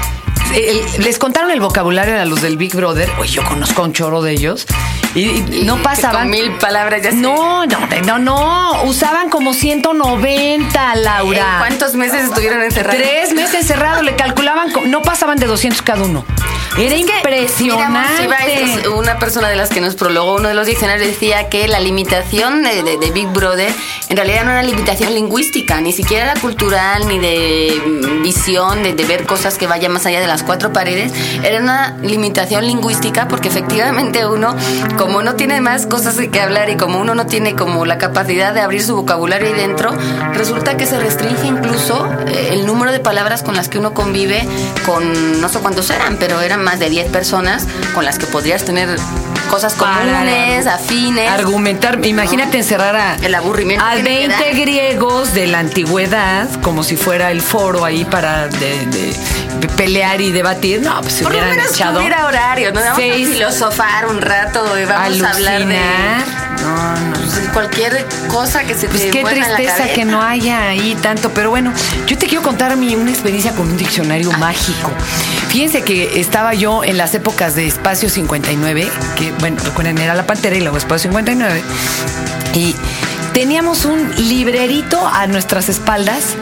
El- 0.56 1.04
les 1.04 1.20
contaron 1.20 1.52
el 1.52 1.60
vocabulario 1.60 2.20
a 2.20 2.26
los 2.26 2.42
del 2.42 2.58
Big 2.58 2.76
Brother. 2.76 3.10
Oye, 3.20 3.32
yo 3.32 3.44
conozco 3.44 3.82
a 3.82 3.86
un 3.86 3.94
choro 3.94 4.22
de 4.22 4.32
ellos. 4.32 4.66
Y, 5.16 5.22
y 5.52 5.64
no 5.66 5.78
pasaban. 5.82 6.24
Con 6.24 6.30
mil 6.32 6.52
palabras 6.54 7.02
ya 7.02 7.12
No, 7.12 7.66
no, 7.66 7.80
no, 8.06 8.20
no. 8.20 8.84
Usaban 8.84 9.30
como 9.30 9.54
190, 9.54 10.96
Laura. 10.96 11.54
¿En 11.54 11.60
¿Cuántos 11.60 11.96
meses 11.96 12.24
estuvieron 12.26 12.62
encerrados? 12.62 13.02
Tres 13.02 13.34
meses 13.34 13.56
encerrados, 13.62 14.04
le 14.04 14.16
calculaban, 14.16 14.70
no 14.88 15.02
pasaban 15.02 15.38
de 15.38 15.48
200 15.48 15.82
cada 15.82 16.04
uno. 16.04 16.26
Era 16.78 16.96
impresionante. 16.96 17.88
Mira, 17.88 17.90
Monsiva, 17.90 18.38
es 18.46 18.88
una 18.88 19.18
persona 19.20 19.50
de 19.50 19.56
las 19.56 19.70
que 19.70 19.82
nos 19.82 19.96
prologó 19.96 20.36
uno 20.36 20.48
de 20.48 20.54
los 20.54 20.68
diccionarios 20.68 21.08
decía 21.08 21.50
que 21.50 21.68
la 21.68 21.80
limitación 21.80 22.62
de, 22.64 22.84
de- 22.84 22.98
de 22.98 23.12
Big 23.12 23.28
Brother 23.28 23.72
en 24.10 24.16
realidad 24.18 24.44
no 24.46 24.52
era 24.52 24.64
limitación 24.64 25.14
lingüística, 25.14 25.82
ni 25.82 25.92
siquiera 25.92 26.32
era 26.32 26.40
cultural, 26.40 27.08
ni 27.08 27.20
de 27.20 27.82
mm, 27.86 28.22
visión, 28.24 28.84
de, 28.84 28.94
de 28.94 29.06
ver 29.06 29.26
cosas 29.26 29.58
que 29.58 29.68
vayan 29.68 29.92
más 29.92 30.06
allá 30.06 30.20
de 30.22 30.28
las 30.28 30.44
cuatro 30.44 30.72
paredes. 30.72 31.12
Era 31.44 31.60
una 31.60 31.98
limitación 32.04 32.66
lingüística 32.66 33.28
porque 33.28 33.48
efectivamente 33.50 34.26
uno, 34.28 34.56
como 34.98 35.22
no 35.24 35.36
tiene 35.36 35.60
más 35.62 35.88
cosas 35.88 36.16
que 36.32 36.40
hablar 36.40 36.70
y 36.70 36.78
como 36.78 37.00
uno 37.00 37.16
no 37.16 37.26
tiene 37.26 37.56
como 37.56 37.86
la 37.86 37.98
capacidad 37.98 38.54
de 38.54 38.62
abrir 38.62 38.84
su 38.84 38.96
vocabulario 38.96 39.48
ahí 39.48 39.54
dentro, 39.54 39.92
resulta 40.34 40.78
que 40.78 40.86
se 40.86 41.00
restringe 41.00 41.48
incluso 41.48 42.08
eh, 42.28 42.50
el 42.52 42.66
número 42.66 42.92
de 42.92 43.00
palabras 43.00 43.42
con 43.44 43.56
las 43.56 43.68
que 43.68 43.78
uno 43.80 43.94
convive 43.94 44.48
con 44.86 45.42
no 45.42 45.50
sé 45.50 45.60
cuántos 45.60 45.90
eran, 45.90 46.18
pero 46.18 46.40
eran 46.42 46.64
más 46.68 46.80
de 46.80 46.90
10 46.90 47.08
personas 47.12 47.66
con 47.96 48.04
las 48.04 48.20
que 48.20 48.26
podrías 48.26 48.66
tener 48.66 48.90
cosas 49.50 49.74
comunes, 49.76 50.68
afines. 50.68 51.30
Argumentar, 51.32 52.06
imagínate 52.06 52.58
encerrar 52.58 52.94
a, 52.98 53.16
El 53.16 53.34
aburrimiento 53.36 53.86
a 53.86 53.94
tiene 53.94 54.10
que 54.10 54.28
20 54.28 54.44
dar. 54.44 54.54
griegos 54.56 55.34
de 55.34 55.48
la 55.48 55.60
antigüedad, 55.60 56.50
como 56.62 56.84
si 56.84 56.98
fuera 56.98 57.32
el 57.32 57.42
foro 57.42 57.86
ahí 57.86 58.04
para 58.04 58.50
de- 58.50 58.86
de 58.86 59.68
pelear 59.78 60.20
y 60.20 60.34
debatir. 60.34 60.82
No, 60.82 61.00
pues 61.00 61.14
se 61.14 61.24
Por 61.24 61.32
lo 61.32 61.38
hubieran 61.38 61.56
menos 61.58 61.72
echado. 61.74 62.00
hubiera 62.00 62.26
horario, 62.26 62.74
¿no? 62.74 62.82
Vamos 62.82 62.98
seis- 62.98 63.30
a 63.30 63.32
filosofar 63.32 64.06
un 64.08 64.20
rato 64.22 64.78
y 64.78 64.84
vamos 64.84 65.22
a 65.24 65.30
hablar 65.32 65.66
de. 65.66 65.80
No, 66.68 67.00
no. 67.00 67.16
pues, 67.16 67.50
cualquier 67.54 68.06
cosa 68.28 68.64
que 68.64 68.74
se 68.74 68.88
te 68.88 68.88
Pues 68.88 69.04
qué 69.12 69.24
la 69.24 69.56
tristeza 69.56 69.88
que 69.94 70.06
no 70.06 70.22
haya 70.22 70.68
ahí 70.68 70.98
tanto, 71.02 71.32
pero 71.32 71.50
bueno, 71.50 71.74
yo 72.06 72.18
te 72.18 72.28
quiero 72.28 72.44
contar 72.44 72.76
mi, 72.76 72.96
una 72.96 73.12
experiencia 73.12 73.54
con 73.54 73.70
un 73.70 73.78
diccionario 73.78 74.32
mágico. 74.34 74.92
Fíjense 75.50 75.82
que 75.82 76.20
estaba 76.20 76.54
yo 76.54 76.84
en 76.84 76.98
las 76.98 77.16
épocas 77.16 77.56
de 77.56 77.68
Espacio 77.68 78.10
59, 78.10 78.90
que 79.16 79.32
bueno, 79.40 79.58
recuerden, 79.64 79.98
era 79.98 80.14
la 80.14 80.28
Pantera 80.28 80.56
y 80.56 80.62
luego 80.62 80.78
Espacio 80.78 81.10
59, 81.10 81.64
y 82.54 82.76
teníamos 83.34 83.86
un 83.86 84.14
librerito 84.16 85.08
a 85.08 85.28
nuestras 85.28 85.70
espaldas 85.70 86.36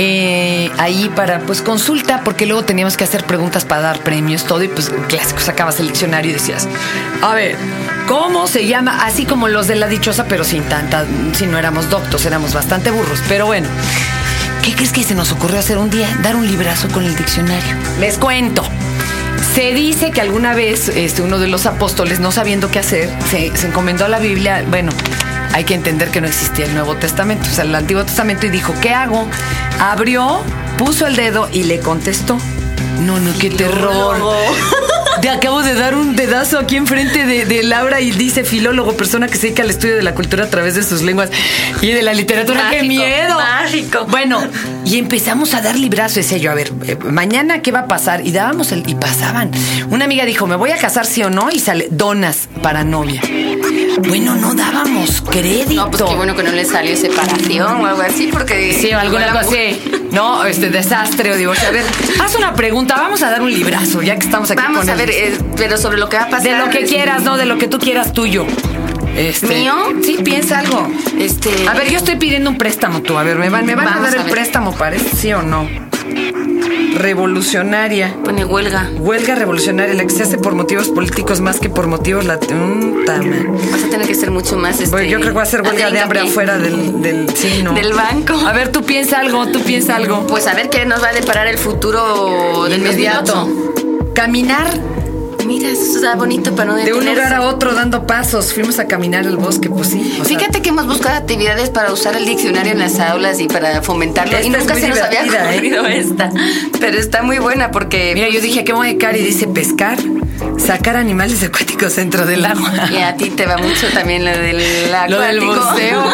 eh, 0.00 0.70
ahí 0.78 1.10
para 1.16 1.40
pues 1.40 1.60
consulta, 1.60 2.22
porque 2.22 2.46
luego 2.46 2.62
teníamos 2.64 2.96
que 2.96 3.02
hacer 3.02 3.24
preguntas 3.24 3.64
para 3.64 3.80
dar 3.80 3.98
premios, 3.98 4.44
todo, 4.44 4.62
y 4.62 4.68
pues 4.68 4.92
clásico, 5.08 5.40
sacabas 5.40 5.80
el 5.80 5.88
diccionario 5.88 6.30
y 6.30 6.34
decías, 6.34 6.68
a 7.20 7.34
ver, 7.34 7.56
¿cómo 8.06 8.46
se 8.46 8.68
llama? 8.68 9.04
Así 9.04 9.26
como 9.26 9.48
los 9.48 9.66
de 9.66 9.74
la 9.74 9.88
dichosa, 9.88 10.26
pero 10.26 10.44
sin 10.44 10.62
tanta, 10.62 11.04
si 11.32 11.46
no 11.46 11.58
éramos 11.58 11.90
doctos, 11.90 12.24
éramos 12.26 12.54
bastante 12.54 12.92
burros, 12.92 13.20
pero 13.28 13.46
bueno. 13.46 13.68
¿Qué 14.62 14.72
crees 14.74 14.92
que 14.92 15.02
se 15.02 15.16
nos 15.16 15.32
ocurrió 15.32 15.58
hacer 15.58 15.78
un 15.78 15.90
día? 15.90 16.08
Dar 16.22 16.36
un 16.36 16.46
librazo 16.46 16.88
con 16.88 17.04
el 17.04 17.16
diccionario. 17.16 17.74
Les 17.98 18.18
cuento. 18.18 18.62
Se 19.54 19.72
dice 19.72 20.12
que 20.12 20.20
alguna 20.20 20.54
vez 20.54 20.88
este, 20.90 21.22
uno 21.22 21.40
de 21.40 21.48
los 21.48 21.66
apóstoles, 21.66 22.20
no 22.20 22.30
sabiendo 22.30 22.70
qué 22.70 22.78
hacer, 22.78 23.10
se, 23.30 23.56
se 23.56 23.66
encomendó 23.66 24.04
a 24.04 24.08
la 24.08 24.20
Biblia. 24.20 24.64
Bueno, 24.68 24.92
hay 25.52 25.64
que 25.64 25.74
entender 25.74 26.10
que 26.10 26.20
no 26.20 26.26
existía 26.26 26.66
el 26.66 26.74
Nuevo 26.74 26.96
Testamento, 26.96 27.48
o 27.50 27.52
sea, 27.52 27.64
el 27.64 27.74
Antiguo 27.74 28.04
Testamento, 28.04 28.46
y 28.46 28.50
dijo, 28.50 28.74
¿qué 28.80 28.90
hago? 28.90 29.26
Abrió, 29.80 30.42
puso 30.76 31.06
el 31.06 31.16
dedo 31.16 31.48
y 31.52 31.64
le 31.64 31.80
contestó. 31.80 32.38
No, 33.00 33.18
no, 33.20 33.32
qué 33.38 33.50
terror. 33.50 34.16
Te 35.20 35.30
acabo 35.30 35.62
de 35.62 35.74
dar 35.74 35.96
un 35.96 36.14
dedazo 36.14 36.60
aquí 36.60 36.76
enfrente 36.76 37.26
de, 37.26 37.44
de 37.44 37.64
Laura 37.64 38.00
y 38.00 38.12
dice 38.12 38.44
filólogo, 38.44 38.96
persona 38.96 39.26
que 39.26 39.34
se 39.34 39.48
dedica 39.48 39.64
al 39.64 39.70
estudio 39.70 39.96
de 39.96 40.02
la 40.02 40.14
cultura 40.14 40.44
a 40.44 40.50
través 40.50 40.76
de 40.76 40.84
sus 40.84 41.02
lenguas 41.02 41.30
y 41.80 41.88
de 41.88 42.02
la 42.02 42.14
literatura. 42.14 42.70
¡Qué 42.70 42.84
miedo! 42.84 43.34
mágico. 43.36 44.06
Bueno, 44.08 44.40
y 44.84 44.98
empezamos 44.98 45.54
a 45.54 45.60
dar 45.60 45.76
librazo, 45.76 46.16
decía 46.16 46.38
yo, 46.38 46.50
a 46.50 46.54
ver, 46.54 46.72
eh, 46.86 46.96
mañana 46.96 47.62
qué 47.62 47.72
va 47.72 47.80
a 47.80 47.86
pasar. 47.88 48.26
Y 48.26 48.32
dábamos 48.32 48.70
el, 48.72 48.88
y 48.88 48.94
pasaban. 48.94 49.50
Una 49.90 50.04
amiga 50.04 50.24
dijo, 50.24 50.46
me 50.46 50.56
voy 50.56 50.70
a 50.70 50.76
casar 50.76 51.06
sí 51.06 51.22
o 51.22 51.30
no, 51.30 51.50
y 51.50 51.58
sale, 51.58 51.88
donas 51.90 52.48
para 52.62 52.84
novia. 52.84 53.20
Bueno, 54.06 54.36
no 54.36 54.54
dábamos 54.54 55.22
crédito. 55.22 55.74
No, 55.74 55.90
pues 55.90 56.02
qué 56.02 56.14
bueno 56.14 56.36
que 56.36 56.42
no 56.42 56.52
le 56.52 56.64
salió 56.64 56.96
separación 56.96 57.80
o 57.80 57.86
algo 57.86 58.02
así, 58.02 58.28
porque. 58.28 58.76
Sí, 58.80 58.92
o 58.92 58.98
alguna 58.98 59.28
cosa 59.32 59.40
así. 59.40 59.82
No, 60.12 60.44
este 60.44 60.70
desastre 60.70 61.32
o 61.32 61.36
divorcio. 61.36 61.68
A 61.68 61.72
ver, 61.72 61.84
haz 62.20 62.34
una 62.36 62.54
pregunta. 62.54 62.96
Vamos 62.96 63.22
a 63.22 63.30
dar 63.30 63.42
un 63.42 63.52
librazo, 63.52 64.02
ya 64.02 64.16
que 64.16 64.26
estamos 64.26 64.50
aquí 64.50 64.62
Vamos 64.62 64.80
con 64.80 64.90
a 64.90 64.94
ver, 64.94 65.10
eh, 65.10 65.38
pero 65.56 65.76
sobre 65.76 65.98
lo 65.98 66.08
que 66.08 66.16
va 66.16 66.24
a 66.24 66.30
pasar. 66.30 66.42
De 66.42 66.58
lo 66.58 66.70
que 66.70 66.84
quieras, 66.84 67.22
no, 67.22 67.36
de 67.36 67.46
lo 67.46 67.58
que 67.58 67.68
tú 67.68 67.78
quieras 67.78 68.12
tuyo. 68.12 68.46
Este, 69.18 69.46
¿Mío? 69.48 69.74
Sí, 70.02 70.18
piensa 70.24 70.60
algo. 70.60 70.88
Este. 71.18 71.50
A 71.68 71.74
ver, 71.74 71.90
yo 71.90 71.98
estoy 71.98 72.16
pidiendo 72.16 72.50
un 72.50 72.56
préstamo 72.58 73.02
tú. 73.02 73.18
A 73.18 73.22
ver, 73.24 73.36
¿me 73.36 73.48
van, 73.50 73.66
me 73.66 73.74
van 73.74 73.88
a 73.88 74.00
dar 74.00 74.16
a 74.16 74.22
el 74.22 74.30
préstamo, 74.30 74.72
parece? 74.74 75.14
¿Sí 75.16 75.32
o 75.32 75.42
no? 75.42 75.68
Revolucionaria. 76.94 78.14
Pone 78.24 78.44
huelga. 78.44 78.90
Huelga 78.98 79.34
revolucionaria, 79.34 79.94
la 79.94 80.04
que 80.04 80.10
se 80.10 80.22
hace 80.22 80.38
por 80.38 80.54
motivos 80.54 80.88
políticos 80.88 81.40
más 81.40 81.60
que 81.60 81.68
por 81.68 81.86
motivos 81.86 82.24
lat... 82.24 82.44
Ta 82.46 83.18
ma- 83.18 83.58
Vas 83.72 83.84
a 83.84 83.88
tener 83.90 84.06
que 84.06 84.14
ser 84.14 84.30
mucho 84.30 84.56
más. 84.56 84.76
Este, 84.80 84.90
Bueno, 84.90 85.08
yo 85.08 85.18
creo 85.20 85.32
que 85.32 85.36
va 85.36 85.42
a 85.42 85.46
ser 85.46 85.62
huelga 85.62 85.90
de 85.90 86.00
hambre 86.00 86.20
afuera 86.20 86.58
del, 86.58 87.00
del. 87.02 87.26
Del 87.26 87.92
banco. 87.92 88.34
A 88.46 88.52
ver, 88.52 88.70
tú 88.72 88.84
piensa 88.84 89.20
algo, 89.20 89.46
tú 89.48 89.60
piensa 89.62 89.96
algo. 89.96 90.26
Pues 90.26 90.46
a 90.46 90.54
ver 90.54 90.70
qué 90.70 90.84
nos 90.86 91.02
va 91.02 91.08
a 91.08 91.12
deparar 91.12 91.46
el 91.46 91.58
futuro 91.58 92.64
del 92.68 92.78
Inmediato. 92.80 93.34
2008. 93.46 94.12
Caminar 94.14 94.68
Mira, 95.48 95.70
eso 95.70 95.96
está 95.96 96.14
bonito 96.14 96.54
para 96.54 96.72
no 96.72 96.76
de 96.76 96.82
un 96.92 97.00
detenerse. 97.00 97.14
lugar 97.24 97.34
a 97.34 97.42
otro 97.42 97.74
dando 97.74 98.06
pasos. 98.06 98.52
Fuimos 98.52 98.78
a 98.78 98.86
caminar 98.86 99.26
el 99.26 99.36
bosque, 99.36 99.70
pues 99.70 99.88
sí. 99.88 100.12
sea, 100.16 100.24
Fíjate 100.24 100.60
que 100.62 100.68
hemos 100.68 100.86
buscado 100.86 101.16
actividades 101.16 101.70
para 101.70 101.90
usar 101.92 102.16
el 102.16 102.26
diccionario 102.26 102.72
en 102.72 102.78
las 102.78 103.00
aulas 103.00 103.40
y 103.40 103.48
para 103.48 103.80
fomentarlo. 103.82 104.36
Esta 104.36 104.46
y 104.46 104.50
nunca 104.50 104.74
se 104.74 104.88
nos 104.88 105.00
había 105.00 105.24
¿eh? 105.24 105.50
ocurrido 105.52 105.86
esta. 105.86 106.30
Pero 106.78 106.98
está 106.98 107.22
muy 107.22 107.38
buena 107.38 107.70
porque. 107.70 108.12
Mira, 108.14 108.28
yo 108.28 108.40
dije, 108.40 108.62
¿qué 108.64 108.72
voy 108.72 108.86
a 108.86 108.90
dedicar? 108.90 109.16
Y 109.16 109.22
dice 109.22 109.46
pescar, 109.46 109.98
sacar 110.58 110.96
animales 110.96 111.42
acuáticos 111.42 111.96
dentro 111.96 112.26
del 112.26 112.44
agua. 112.44 112.70
Y 112.92 112.96
a 112.98 113.16
ti 113.16 113.30
te 113.30 113.46
va 113.46 113.56
mucho 113.56 113.86
también 113.94 114.24
lo 114.24 114.30
del 114.30 114.58
Lo 115.08 115.20
del 115.20 115.38
acuático. 115.38 115.70
buceo. 115.72 116.04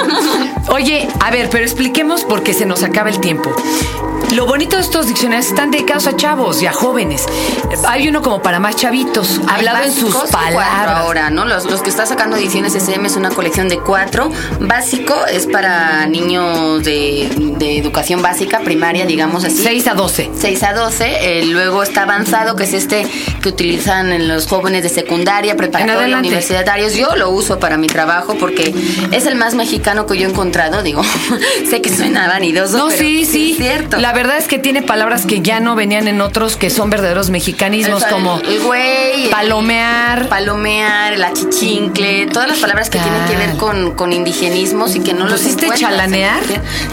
Oye, 0.68 1.08
a 1.20 1.30
ver, 1.30 1.48
pero 1.50 1.64
expliquemos 1.64 2.22
porque 2.24 2.54
se 2.54 2.66
nos 2.66 2.82
acaba 2.84 3.10
el 3.10 3.18
tiempo. 3.20 3.54
Lo 4.34 4.46
bonito 4.46 4.76
de 4.76 4.82
estos 4.82 5.06
diccionarios 5.06 5.46
están 5.46 5.70
dedicados 5.70 6.08
a 6.08 6.16
chavos 6.16 6.60
y 6.60 6.66
a 6.66 6.72
jóvenes. 6.72 7.24
Hay 7.86 8.08
uno 8.08 8.20
como 8.20 8.42
para 8.42 8.58
más 8.58 8.74
chavitos, 8.74 9.40
Hay 9.46 9.58
hablado 9.58 9.84
en 9.84 9.92
sus 9.92 10.12
palabras. 10.30 10.88
ahora, 10.88 11.30
¿no? 11.30 11.44
Los, 11.44 11.66
los 11.66 11.82
que 11.82 11.90
está 11.90 12.04
sacando 12.04 12.36
Ediciones 12.36 12.74
SM 12.74 13.06
es 13.06 13.14
una 13.16 13.30
colección 13.30 13.68
de 13.68 13.78
cuatro. 13.78 14.32
Básico 14.58 15.14
es 15.26 15.46
para 15.46 16.06
niños 16.06 16.82
de, 16.82 17.28
de 17.58 17.78
educación 17.78 18.22
básica, 18.22 18.58
primaria, 18.60 19.06
digamos 19.06 19.44
así. 19.44 19.62
6 19.62 19.86
a 19.86 19.94
12. 19.94 20.30
6 20.36 20.62
a 20.64 20.72
12, 20.74 21.04
eh, 21.40 21.44
luego 21.46 21.84
está 21.84 22.02
avanzado, 22.02 22.56
que 22.56 22.64
es 22.64 22.72
este 22.72 23.06
que 23.44 23.50
utilizan 23.50 24.10
en 24.10 24.26
los 24.26 24.46
jóvenes 24.46 24.82
de 24.82 24.88
secundaria, 24.88 25.54
preparatoria, 25.54 26.16
universitarios. 26.16 26.94
Yo 26.94 27.14
lo 27.14 27.28
uso 27.28 27.58
para 27.60 27.76
mi 27.76 27.86
trabajo 27.88 28.36
porque 28.40 28.74
es 29.12 29.26
el 29.26 29.36
más 29.36 29.54
mexicano 29.54 30.06
que 30.06 30.16
yo 30.18 30.26
he 30.26 30.30
encontrado. 30.30 30.82
Digo, 30.82 31.02
sé 31.70 31.82
que 31.82 31.94
suena 31.94 32.26
vanidoso, 32.26 32.78
No, 32.78 32.86
pero 32.88 32.98
sí, 32.98 33.26
sí. 33.26 33.50
es 33.52 33.58
cierto. 33.58 33.98
La 33.98 34.14
verdad 34.14 34.38
es 34.38 34.48
que 34.48 34.58
tiene 34.58 34.80
palabras 34.80 35.26
que 35.26 35.42
ya 35.42 35.60
no 35.60 35.74
venían 35.76 36.08
en 36.08 36.22
otros 36.22 36.56
que 36.56 36.70
son 36.70 36.88
verdaderos 36.88 37.28
mexicanismos, 37.28 38.02
como 38.06 38.38
el 38.38 38.60
güey, 38.60 39.24
el- 39.24 39.30
palomear. 39.30 40.26
palomear, 40.28 41.12
el 41.12 41.22
achichincle, 41.22 42.26
todas 42.28 42.48
las 42.48 42.58
palabras 42.60 42.88
que 42.88 42.98
tienen 42.98 43.24
que 43.26 43.36
ver 43.36 43.56
con, 43.58 43.92
con 43.94 44.12
indigenismos 44.14 44.96
y 44.96 45.00
que 45.00 45.12
no 45.12 45.26
los 45.26 45.42
¿Pusiste 45.42 45.68
chalanear? 45.74 46.40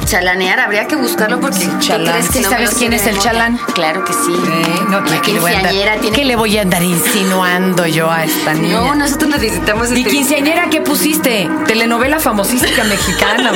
Chalanear, 0.06 0.60
habría 0.60 0.86
que 0.88 0.98
buscarlo 0.98 1.40
porque 1.40 1.60
¿qué 1.60 1.70
chalán. 1.88 2.12
crees 2.14 2.28
que 2.28 2.34
¿Sí 2.40 2.44
no 2.44 2.50
me 2.50 2.56
sabes 2.58 2.74
lo 2.74 2.78
quién 2.78 2.94
es 2.94 3.08
el 3.08 3.18
chalán? 3.20 3.58
Claro 3.74 4.04
que 4.04 4.12
sí. 4.12 4.34
Eh, 4.34 4.82
no, 4.90 5.00
La 5.02 5.22
¿qué 5.22 5.32
le 5.34 5.40
voy 5.40 5.52
a 5.54 5.58
andar, 5.58 5.72
quinceañera 5.72 6.02
tiene 6.02 6.16
¿qué 6.18 6.26
le 6.26 6.36
voy 6.42 6.58
a 6.58 6.64
andar 6.64 6.82
insinuando 6.82 7.86
yo 7.86 8.10
a 8.10 8.24
esta 8.24 8.56
niña? 8.56 8.82
No, 8.82 8.96
nosotros 8.96 9.30
necesitamos 9.30 9.92
¿Y 9.92 10.00
este- 10.00 10.10
quinceañera 10.10 10.72
qué 10.72 10.82
pusiste? 10.82 11.48
Telenovela 11.68 12.20
famosísima 12.20 12.84
mexicana. 12.86 13.52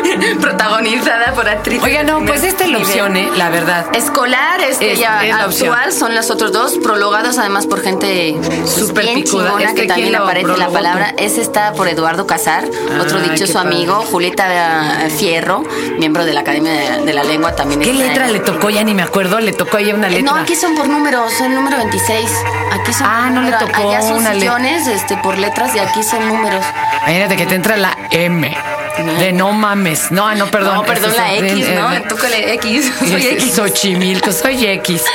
protagonizada 0.40 1.34
por 1.34 1.46
actrices. 1.46 1.84
Oiga, 1.84 2.02
no, 2.02 2.24
pues 2.24 2.42
esta 2.42 2.64
es 2.64 2.70
la 2.70 2.78
opción, 2.78 3.14
¿eh? 3.18 3.28
La 3.36 3.50
verdad. 3.50 3.84
Escolar, 3.94 4.58
este 4.62 4.92
Es- 4.92 4.98
ya 4.98 5.22
es 5.22 5.34
la 5.34 5.44
actual, 5.44 5.92
son 5.92 6.14
los 6.14 6.30
otros 6.30 6.50
dos, 6.52 6.78
prologados 6.82 7.36
además 7.36 7.66
por 7.66 7.82
gente 7.82 8.34
pues, 8.42 8.70
Súper 8.70 9.04
bien 9.04 9.22
picuda. 9.22 9.52
Este, 9.60 9.82
que 9.82 9.86
también 9.88 10.08
¿quién 10.08 10.12
lo 10.18 10.24
aparece 10.24 10.46
la 10.48 10.54
prologó 10.54 10.72
palabra. 10.72 11.14
tú? 11.16 11.22
Ese 11.24 11.42
está 11.42 11.74
por 11.74 11.88
Eduardo 11.88 12.26
Casar, 12.26 12.64
otro 13.00 13.18
Ay, 13.22 13.28
dichoso 13.28 13.52
padre. 13.52 13.68
amigo, 13.68 13.94
Julieta 14.10 15.04
eh, 15.06 15.10
Fierro, 15.10 15.62
miembro 15.98 16.24
de 16.24 16.32
la 16.32 16.40
Academia 16.40 16.72
de, 17.04 17.12
la 17.12 17.22
Lengua 17.22 17.54
también. 17.54 17.80
¿Qué 17.82 17.92
letra 17.92 18.24
ahí. 18.26 18.32
le 18.32 18.40
tocó? 18.40 18.70
Ya 18.70 18.82
ni 18.82 18.94
me 18.94 19.02
acuerdo. 19.02 19.40
Le 19.40 19.52
tocó 19.52 19.76
ahí 19.76 19.92
una 19.92 20.08
letra. 20.08 20.32
No, 20.32 20.38
aquí 20.40 20.56
son 20.56 20.74
por 20.74 20.88
números, 20.88 21.38
el 21.42 21.54
número 21.54 21.76
26. 21.76 22.29
Aquí 22.72 22.92
son 22.92 23.06
Ah, 23.08 23.30
no 23.30 23.42
le 23.42 23.52
tocó 23.52 23.88
Allá 23.88 24.02
son 24.02 24.18
una 24.18 24.32
sillones 24.32 24.86
este, 24.86 25.16
por 25.18 25.38
letras 25.38 25.74
y 25.74 25.78
aquí 25.78 26.02
son 26.02 26.26
números. 26.28 26.64
Imagínate 27.02 27.36
que 27.36 27.46
te 27.46 27.54
entra 27.54 27.76
la 27.76 27.96
M. 28.10 28.56
De 29.04 29.32
no 29.32 29.52
mames. 29.52 30.10
No, 30.10 30.34
no, 30.34 30.46
perdón. 30.50 30.74
no, 30.76 30.82
perdón, 30.84 31.10
Este, 31.10 31.20
la 31.22 31.34
eh, 31.34 31.52
X, 31.52 31.66
eh, 31.68 31.74
¿no? 31.78 31.92
eh, 31.92 32.04
Tú 32.08 32.16
que 32.16 32.28
le 32.28 32.54
X, 32.54 32.92
soy 32.98 33.26
X. 33.26 33.54
Xochimilco, 33.54 34.32
soy 34.32 34.64
X. 34.66 35.02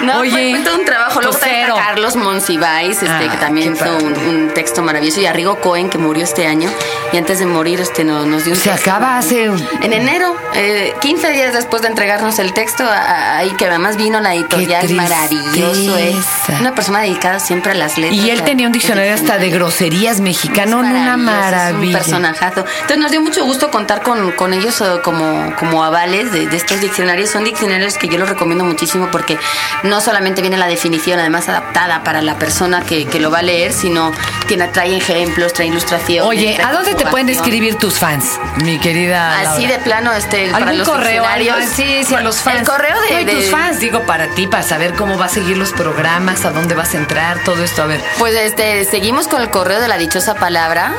No, 0.00 0.20
Oye, 0.20 0.30
fue, 0.30 0.60
todo 0.62 0.78
un 0.78 0.84
trabajo. 0.84 1.20
Luego 1.20 1.36
también. 1.36 1.66
Carlos 1.74 2.14
Monsiváis, 2.14 3.02
este, 3.02 3.08
Ah, 3.10 3.28
que 3.32 3.36
también 3.38 3.72
hizo 3.74 3.96
un, 3.96 4.16
un 4.16 4.54
texto 4.54 4.80
maravilloso. 4.80 5.20
Y 5.20 5.26
Arrigo 5.26 5.58
Cohen, 5.60 5.90
que 5.90 5.98
murió 5.98 6.22
este 6.22 6.46
año. 6.46 6.70
Y 7.12 7.16
antes 7.16 7.40
de 7.40 7.46
morir, 7.46 7.80
este, 7.80 8.04
no- 8.04 8.24
nos 8.24 8.44
dio 8.44 8.52
un 8.52 8.58
Se 8.60 8.70
texto. 8.70 8.90
acaba 8.90 9.18
hace. 9.18 9.46
En 9.46 9.92
enero, 9.92 10.36
eh, 10.54 10.94
15 11.00 11.32
días 11.32 11.52
después 11.52 11.82
de 11.82 11.88
entregarnos 11.88 12.38
el 12.38 12.52
texto, 12.52 12.84
a- 12.84 12.94
a- 12.96 13.38
ahí 13.38 13.50
que 13.58 13.66
además 13.66 13.96
vino 13.96 14.20
la 14.20 14.36
editorial, 14.36 14.86
Qué 14.86 14.94
maravilloso. 14.94 15.98
eh. 15.98 16.12
tristeza. 16.12 16.60
Una 16.60 16.74
persona 16.76 17.00
dedicada 17.00 17.40
siempre 17.40 17.72
a 17.72 17.74
las 17.74 17.98
letras. 17.98 18.16
Y 18.20 18.30
él 18.30 18.40
a- 18.40 18.44
tenía 18.44 18.66
un 18.68 18.72
diccionario 18.72 19.12
hasta 19.14 19.38
de 19.38 19.50
groserías 19.50 20.20
mexicano, 20.20 20.80
Es 20.84 20.90
una 20.90 21.16
maravilloso, 21.16 21.16
Es 21.16 21.18
un 21.18 21.24
maravilla. 21.24 21.98
personajazo. 21.98 22.64
Entonces 22.82 22.98
nos 22.98 23.10
dio 23.10 23.17
mucho 23.20 23.44
gusto 23.44 23.70
contar 23.70 24.02
con, 24.02 24.32
con 24.32 24.52
ellos 24.54 24.80
eh, 24.80 25.00
como, 25.02 25.54
como 25.56 25.84
avales 25.84 26.32
de, 26.32 26.46
de 26.46 26.56
estos 26.56 26.80
diccionarios. 26.80 27.30
Son 27.30 27.44
diccionarios 27.44 27.96
que 27.98 28.08
yo 28.08 28.18
los 28.18 28.28
recomiendo 28.28 28.64
muchísimo 28.64 29.08
porque 29.10 29.38
no 29.82 30.00
solamente 30.00 30.40
viene 30.40 30.56
la 30.56 30.66
definición, 30.66 31.18
además 31.18 31.48
adaptada 31.48 32.02
para 32.04 32.22
la 32.22 32.36
persona 32.38 32.82
que, 32.82 33.06
que 33.06 33.20
lo 33.20 33.30
va 33.30 33.38
a 33.40 33.42
leer, 33.42 33.72
sino 33.72 34.12
tiene, 34.46 34.68
trae 34.68 34.96
ejemplos, 34.96 35.52
trae 35.52 35.68
ilustraciones. 35.68 36.28
Oye, 36.28 36.54
trae 36.56 36.66
¿a 36.68 36.72
dónde 36.72 36.94
te 36.94 37.06
pueden 37.06 37.28
escribir 37.28 37.76
tus 37.76 37.98
fans, 37.98 38.38
mi 38.62 38.78
querida? 38.78 39.40
Así 39.40 39.66
de 39.66 39.78
plano, 39.78 40.12
este, 40.12 40.48
para 40.50 40.64
¿Algún 40.64 40.78
los 40.78 40.88
correo? 40.88 41.22
diccionarios. 41.22 41.64
Sí, 41.74 42.04
sí, 42.04 42.14
a 42.14 42.20
los 42.22 42.36
fans. 42.40 42.60
El 42.60 42.66
correo 42.66 42.96
de, 43.02 43.22
y 43.22 43.24
tus 43.26 43.44
de- 43.44 43.50
fans, 43.50 43.80
digo, 43.80 44.02
para 44.02 44.28
ti, 44.34 44.46
para 44.46 44.62
saber 44.62 44.94
cómo 44.94 45.18
va 45.18 45.26
a 45.26 45.28
seguir 45.28 45.56
los 45.56 45.72
programas, 45.72 46.44
a 46.44 46.50
dónde 46.50 46.74
vas 46.74 46.94
a 46.94 46.98
entrar, 46.98 47.42
todo 47.44 47.62
esto. 47.62 47.82
A 47.82 47.86
ver. 47.86 48.00
Pues 48.18 48.34
este, 48.34 48.84
seguimos 48.84 49.28
con 49.28 49.40
el 49.42 49.50
correo 49.50 49.80
de 49.80 49.88
la 49.88 49.98
dichosa 49.98 50.34
palabra. 50.34 50.92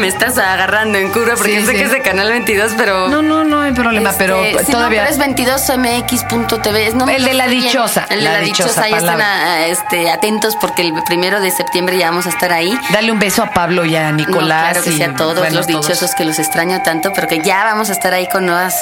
Me 0.00 0.08
estás 0.08 0.38
agarrando 0.38 0.98
en 0.98 1.10
curva 1.10 1.34
porque 1.36 1.60
Sí, 1.60 1.66
sé 1.66 1.72
sí. 1.72 1.78
que 1.78 1.84
es 1.84 1.90
de 1.90 2.00
Canal 2.02 2.28
22, 2.30 2.72
pero. 2.76 3.08
No, 3.08 3.20
no, 3.22 3.44
no 3.44 3.60
hay 3.60 3.72
problema, 3.72 4.10
Este, 4.10 4.24
pero 4.24 4.42
sí, 4.64 4.72
todavía. 4.72 5.02
No, 5.04 5.08
pero 5.10 5.26
es 5.26 5.36
22mx.tv. 5.36 6.94
No, 6.94 7.08
El 7.08 7.24
de 7.24 7.34
la 7.34 7.44
no 7.44 7.50
bien. 7.50 7.64
dichosa, 7.64 8.06
El 8.08 8.20
de 8.20 8.24
la 8.24 8.32
la, 8.34 8.38
dichosa. 8.40 8.82
Ahí 8.82 8.94
están 8.94 9.20
ah, 9.20 9.66
este, 9.66 10.10
atentos 10.10 10.56
porque 10.56 10.82
el 10.82 10.94
primero 11.04 11.40
de 11.40 11.50
septiembre 11.50 11.98
ya 11.98 12.08
vamos 12.10 12.26
a 12.26 12.30
estar 12.30 12.52
ahí. 12.52 12.76
Dale 12.92 13.12
un 13.12 13.18
beso 13.18 13.42
a 13.42 13.50
Pablo 13.52 13.84
y 13.84 13.94
a 13.96 14.10
No, 14.10 14.16
Nicolás. 14.18 14.70
claro 14.70 14.82
que 14.84 14.90
y, 14.90 14.96
sí, 14.96 15.02
a 15.02 15.14
todos 15.14 15.38
bueno, 15.38 15.56
los 15.56 15.66
todos. 15.66 15.86
dichosos 15.86 16.14
que 16.14 16.24
los 16.24 16.38
extraño 16.38 16.80
tanto, 16.82 17.12
pero 17.14 17.28
que 17.28 17.40
ya 17.42 17.64
vamos 17.64 17.90
a 17.90 17.92
estar 17.92 18.14
ahí 18.14 18.26
con 18.28 18.46
nuevas, 18.46 18.74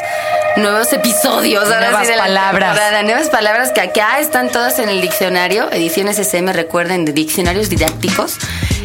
nuevos 0.56 0.92
episodios. 0.92 1.64
ahora 1.64 1.80
Nuevas 1.90 2.02
sí, 2.06 2.10
de 2.12 2.16
la 2.16 2.22
palabras. 2.24 2.74
temporada. 2.74 3.02
Nuevas 3.02 3.28
palabras 3.28 3.72
que 3.72 3.80
acá 3.80 4.18
están 4.20 4.50
todas 4.50 4.78
en 4.78 4.88
el 4.88 5.00
diccionario. 5.00 5.70
Ediciones 5.72 6.18
SM, 6.18 6.52
recuerden, 6.52 7.04
de 7.04 7.12
diccionarios 7.12 7.68
didácticos. 7.68 8.36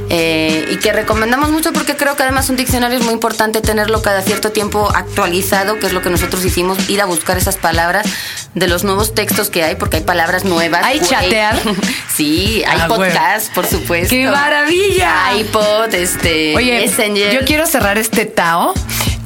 Eh, 0.09 0.65
y 0.71 0.77
que 0.77 0.91
recomendamos 0.93 1.49
mucho 1.51 1.73
porque 1.73 1.95
creo 1.95 2.15
que 2.15 2.23
además 2.23 2.49
un 2.49 2.55
diccionario 2.55 2.97
es 2.99 3.03
muy 3.03 3.13
importante 3.13 3.61
tenerlo 3.61 4.01
cada 4.01 4.21
cierto 4.21 4.51
tiempo 4.51 4.89
actualizado, 4.95 5.79
que 5.79 5.87
es 5.87 5.93
lo 5.93 6.01
que 6.01 6.09
nosotros 6.09 6.43
hicimos, 6.45 6.89
ir 6.89 7.01
a 7.01 7.05
buscar 7.05 7.37
esas 7.37 7.57
palabras 7.57 8.05
de 8.53 8.67
los 8.67 8.83
nuevos 8.83 9.13
textos 9.15 9.49
que 9.49 9.63
hay, 9.63 9.75
porque 9.75 9.97
hay 9.97 10.03
palabras 10.03 10.43
nuevas. 10.45 10.81
¿Hay 10.83 10.99
chatear? 10.99 11.59
sí, 12.15 12.63
hay 12.67 12.79
Ah, 12.81 12.87
podcast, 12.87 13.53
por 13.53 13.65
supuesto. 13.65 14.09
¡Qué 14.13 14.27
maravilla! 14.27 15.33
iPod, 15.37 15.93
este, 15.93 16.55
Oye, 16.55 16.81
Messenger. 16.81 17.33
yo 17.33 17.45
quiero 17.45 17.65
cerrar 17.65 17.97
este 17.97 18.25
Tao 18.25 18.73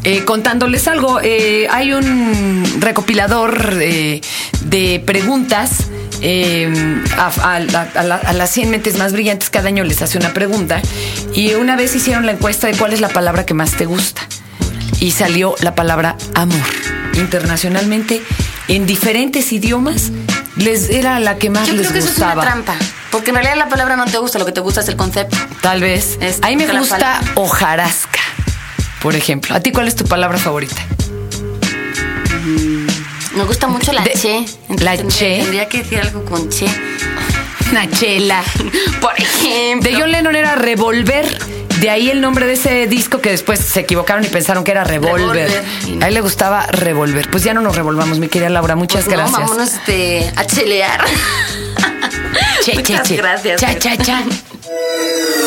eh, 0.03 0.23
contándoles 0.25 0.87
algo. 0.87 1.19
Eh, 1.21 1.67
hay 1.71 1.93
un 1.93 2.63
recopilador 2.79 3.77
eh, 3.81 4.21
de 4.65 5.01
preguntas. 5.05 5.71
eh, 6.21 6.67
a, 7.15 7.27
a 7.55 7.59
la- 7.59 7.87
a 7.93 8.01
la- 8.03 8.15
a 8.15 8.33
las 8.33 8.49
100 8.49 8.71
mentes 8.71 8.97
más 8.97 9.13
brillantes 9.13 9.51
cada 9.51 9.67
año 9.67 9.83
les 9.83 10.01
hace 10.01 10.17
una 10.17 10.33
pregunta 10.33 10.81
y 11.35 11.53
una 11.53 11.75
vez 11.75 11.95
hicieron 11.95 12.25
la 12.25 12.31
encuesta 12.31 12.65
de 12.65 12.73
cuál 12.75 12.91
es 12.93 13.01
la 13.01 13.09
palabra 13.09 13.45
que 13.45 13.53
más 13.53 13.73
te 13.73 13.85
gusta 13.85 14.23
y 14.99 15.11
salió 15.11 15.53
la 15.61 15.75
palabra 15.75 16.17
amor 16.33 16.57
internacionalmente 17.13 18.21
en 18.67 18.85
diferentes 18.87 19.51
idiomas 19.51 20.11
les 20.55 20.89
era 20.89 21.19
la 21.19 21.37
que 21.37 21.51
más 21.51 21.67
Yo 21.67 21.73
les 21.73 21.81
creo 21.89 21.93
que 21.93 21.99
eso 21.99 22.07
es 22.07 22.13
gustaba 22.15 22.33
una 22.41 22.41
trampa. 22.63 22.75
Porque 23.11 23.29
en 23.29 23.35
realidad 23.35 23.55
la 23.57 23.69
palabra 23.69 23.95
no 23.95 24.05
te 24.05 24.17
gusta, 24.17 24.39
lo 24.39 24.45
que 24.45 24.51
te 24.51 24.59
gusta 24.61 24.81
es 24.81 24.87
el 24.87 24.95
concepto. 24.95 25.37
Tal 25.61 25.81
vez. 25.81 26.17
Es 26.19 26.39
a 26.41 26.47
mí 26.49 26.55
me 26.55 26.65
gusta 26.79 27.21
hojarasca, 27.35 28.19
por 29.07 29.15
ejemplo. 29.15 29.55
¿A 29.55 29.61
ti 29.61 29.71
cuál 29.71 29.87
es 29.87 29.95
tu 29.95 30.03
palabra 30.03 30.37
favorita? 30.37 30.75
Me 33.37 33.43
gusta 33.45 33.67
mucho 33.67 33.93
la 33.93 34.01
De- 34.03 34.11
che. 34.11 34.45
la 34.83 34.97
tendría- 34.97 35.07
che. 35.07 35.37
Tendría 35.43 35.69
que 35.69 35.77
decir 35.77 35.99
algo 36.01 36.25
con 36.25 36.49
che. 36.49 36.65
Una 37.71 37.89
chela. 37.89 38.43
Por 39.01 39.13
ejemplo. 39.17 39.89
De 39.89 39.95
John 39.97 40.11
Lennon 40.11 40.35
era 40.35 40.55
Revolver. 40.55 41.25
De 41.79 41.89
ahí 41.89 42.09
el 42.09 42.19
nombre 42.19 42.45
de 42.47 42.53
ese 42.53 42.85
disco 42.87 43.21
que 43.21 43.29
después 43.29 43.59
se 43.61 43.79
equivocaron 43.79 44.25
y 44.25 44.27
pensaron 44.27 44.65
que 44.65 44.71
era 44.71 44.83
Revolver. 44.83 45.49
Revolver. 45.49 46.03
A 46.03 46.07
él 46.09 46.13
le 46.13 46.19
gustaba 46.19 46.65
Revolver. 46.65 47.29
Pues 47.31 47.45
ya 47.45 47.53
no 47.53 47.61
nos 47.61 47.77
revolvamos, 47.77 48.19
mi 48.19 48.27
querida 48.27 48.49
Laura. 48.49 48.75
Muchas 48.75 49.05
Pues 49.05 49.15
no, 49.15 49.23
gracias. 49.23 49.39
vámonos 49.41 49.69
este, 49.73 50.33
a 50.35 50.45
chelear. 50.45 51.05
Che, 52.65 52.71
che, 52.71 52.75
Muchas 52.77 53.07
che. 53.07 53.15
gracias. 53.15 53.61
Cha, 53.61 53.79
cha, 53.79 53.95
cha. 53.97 54.23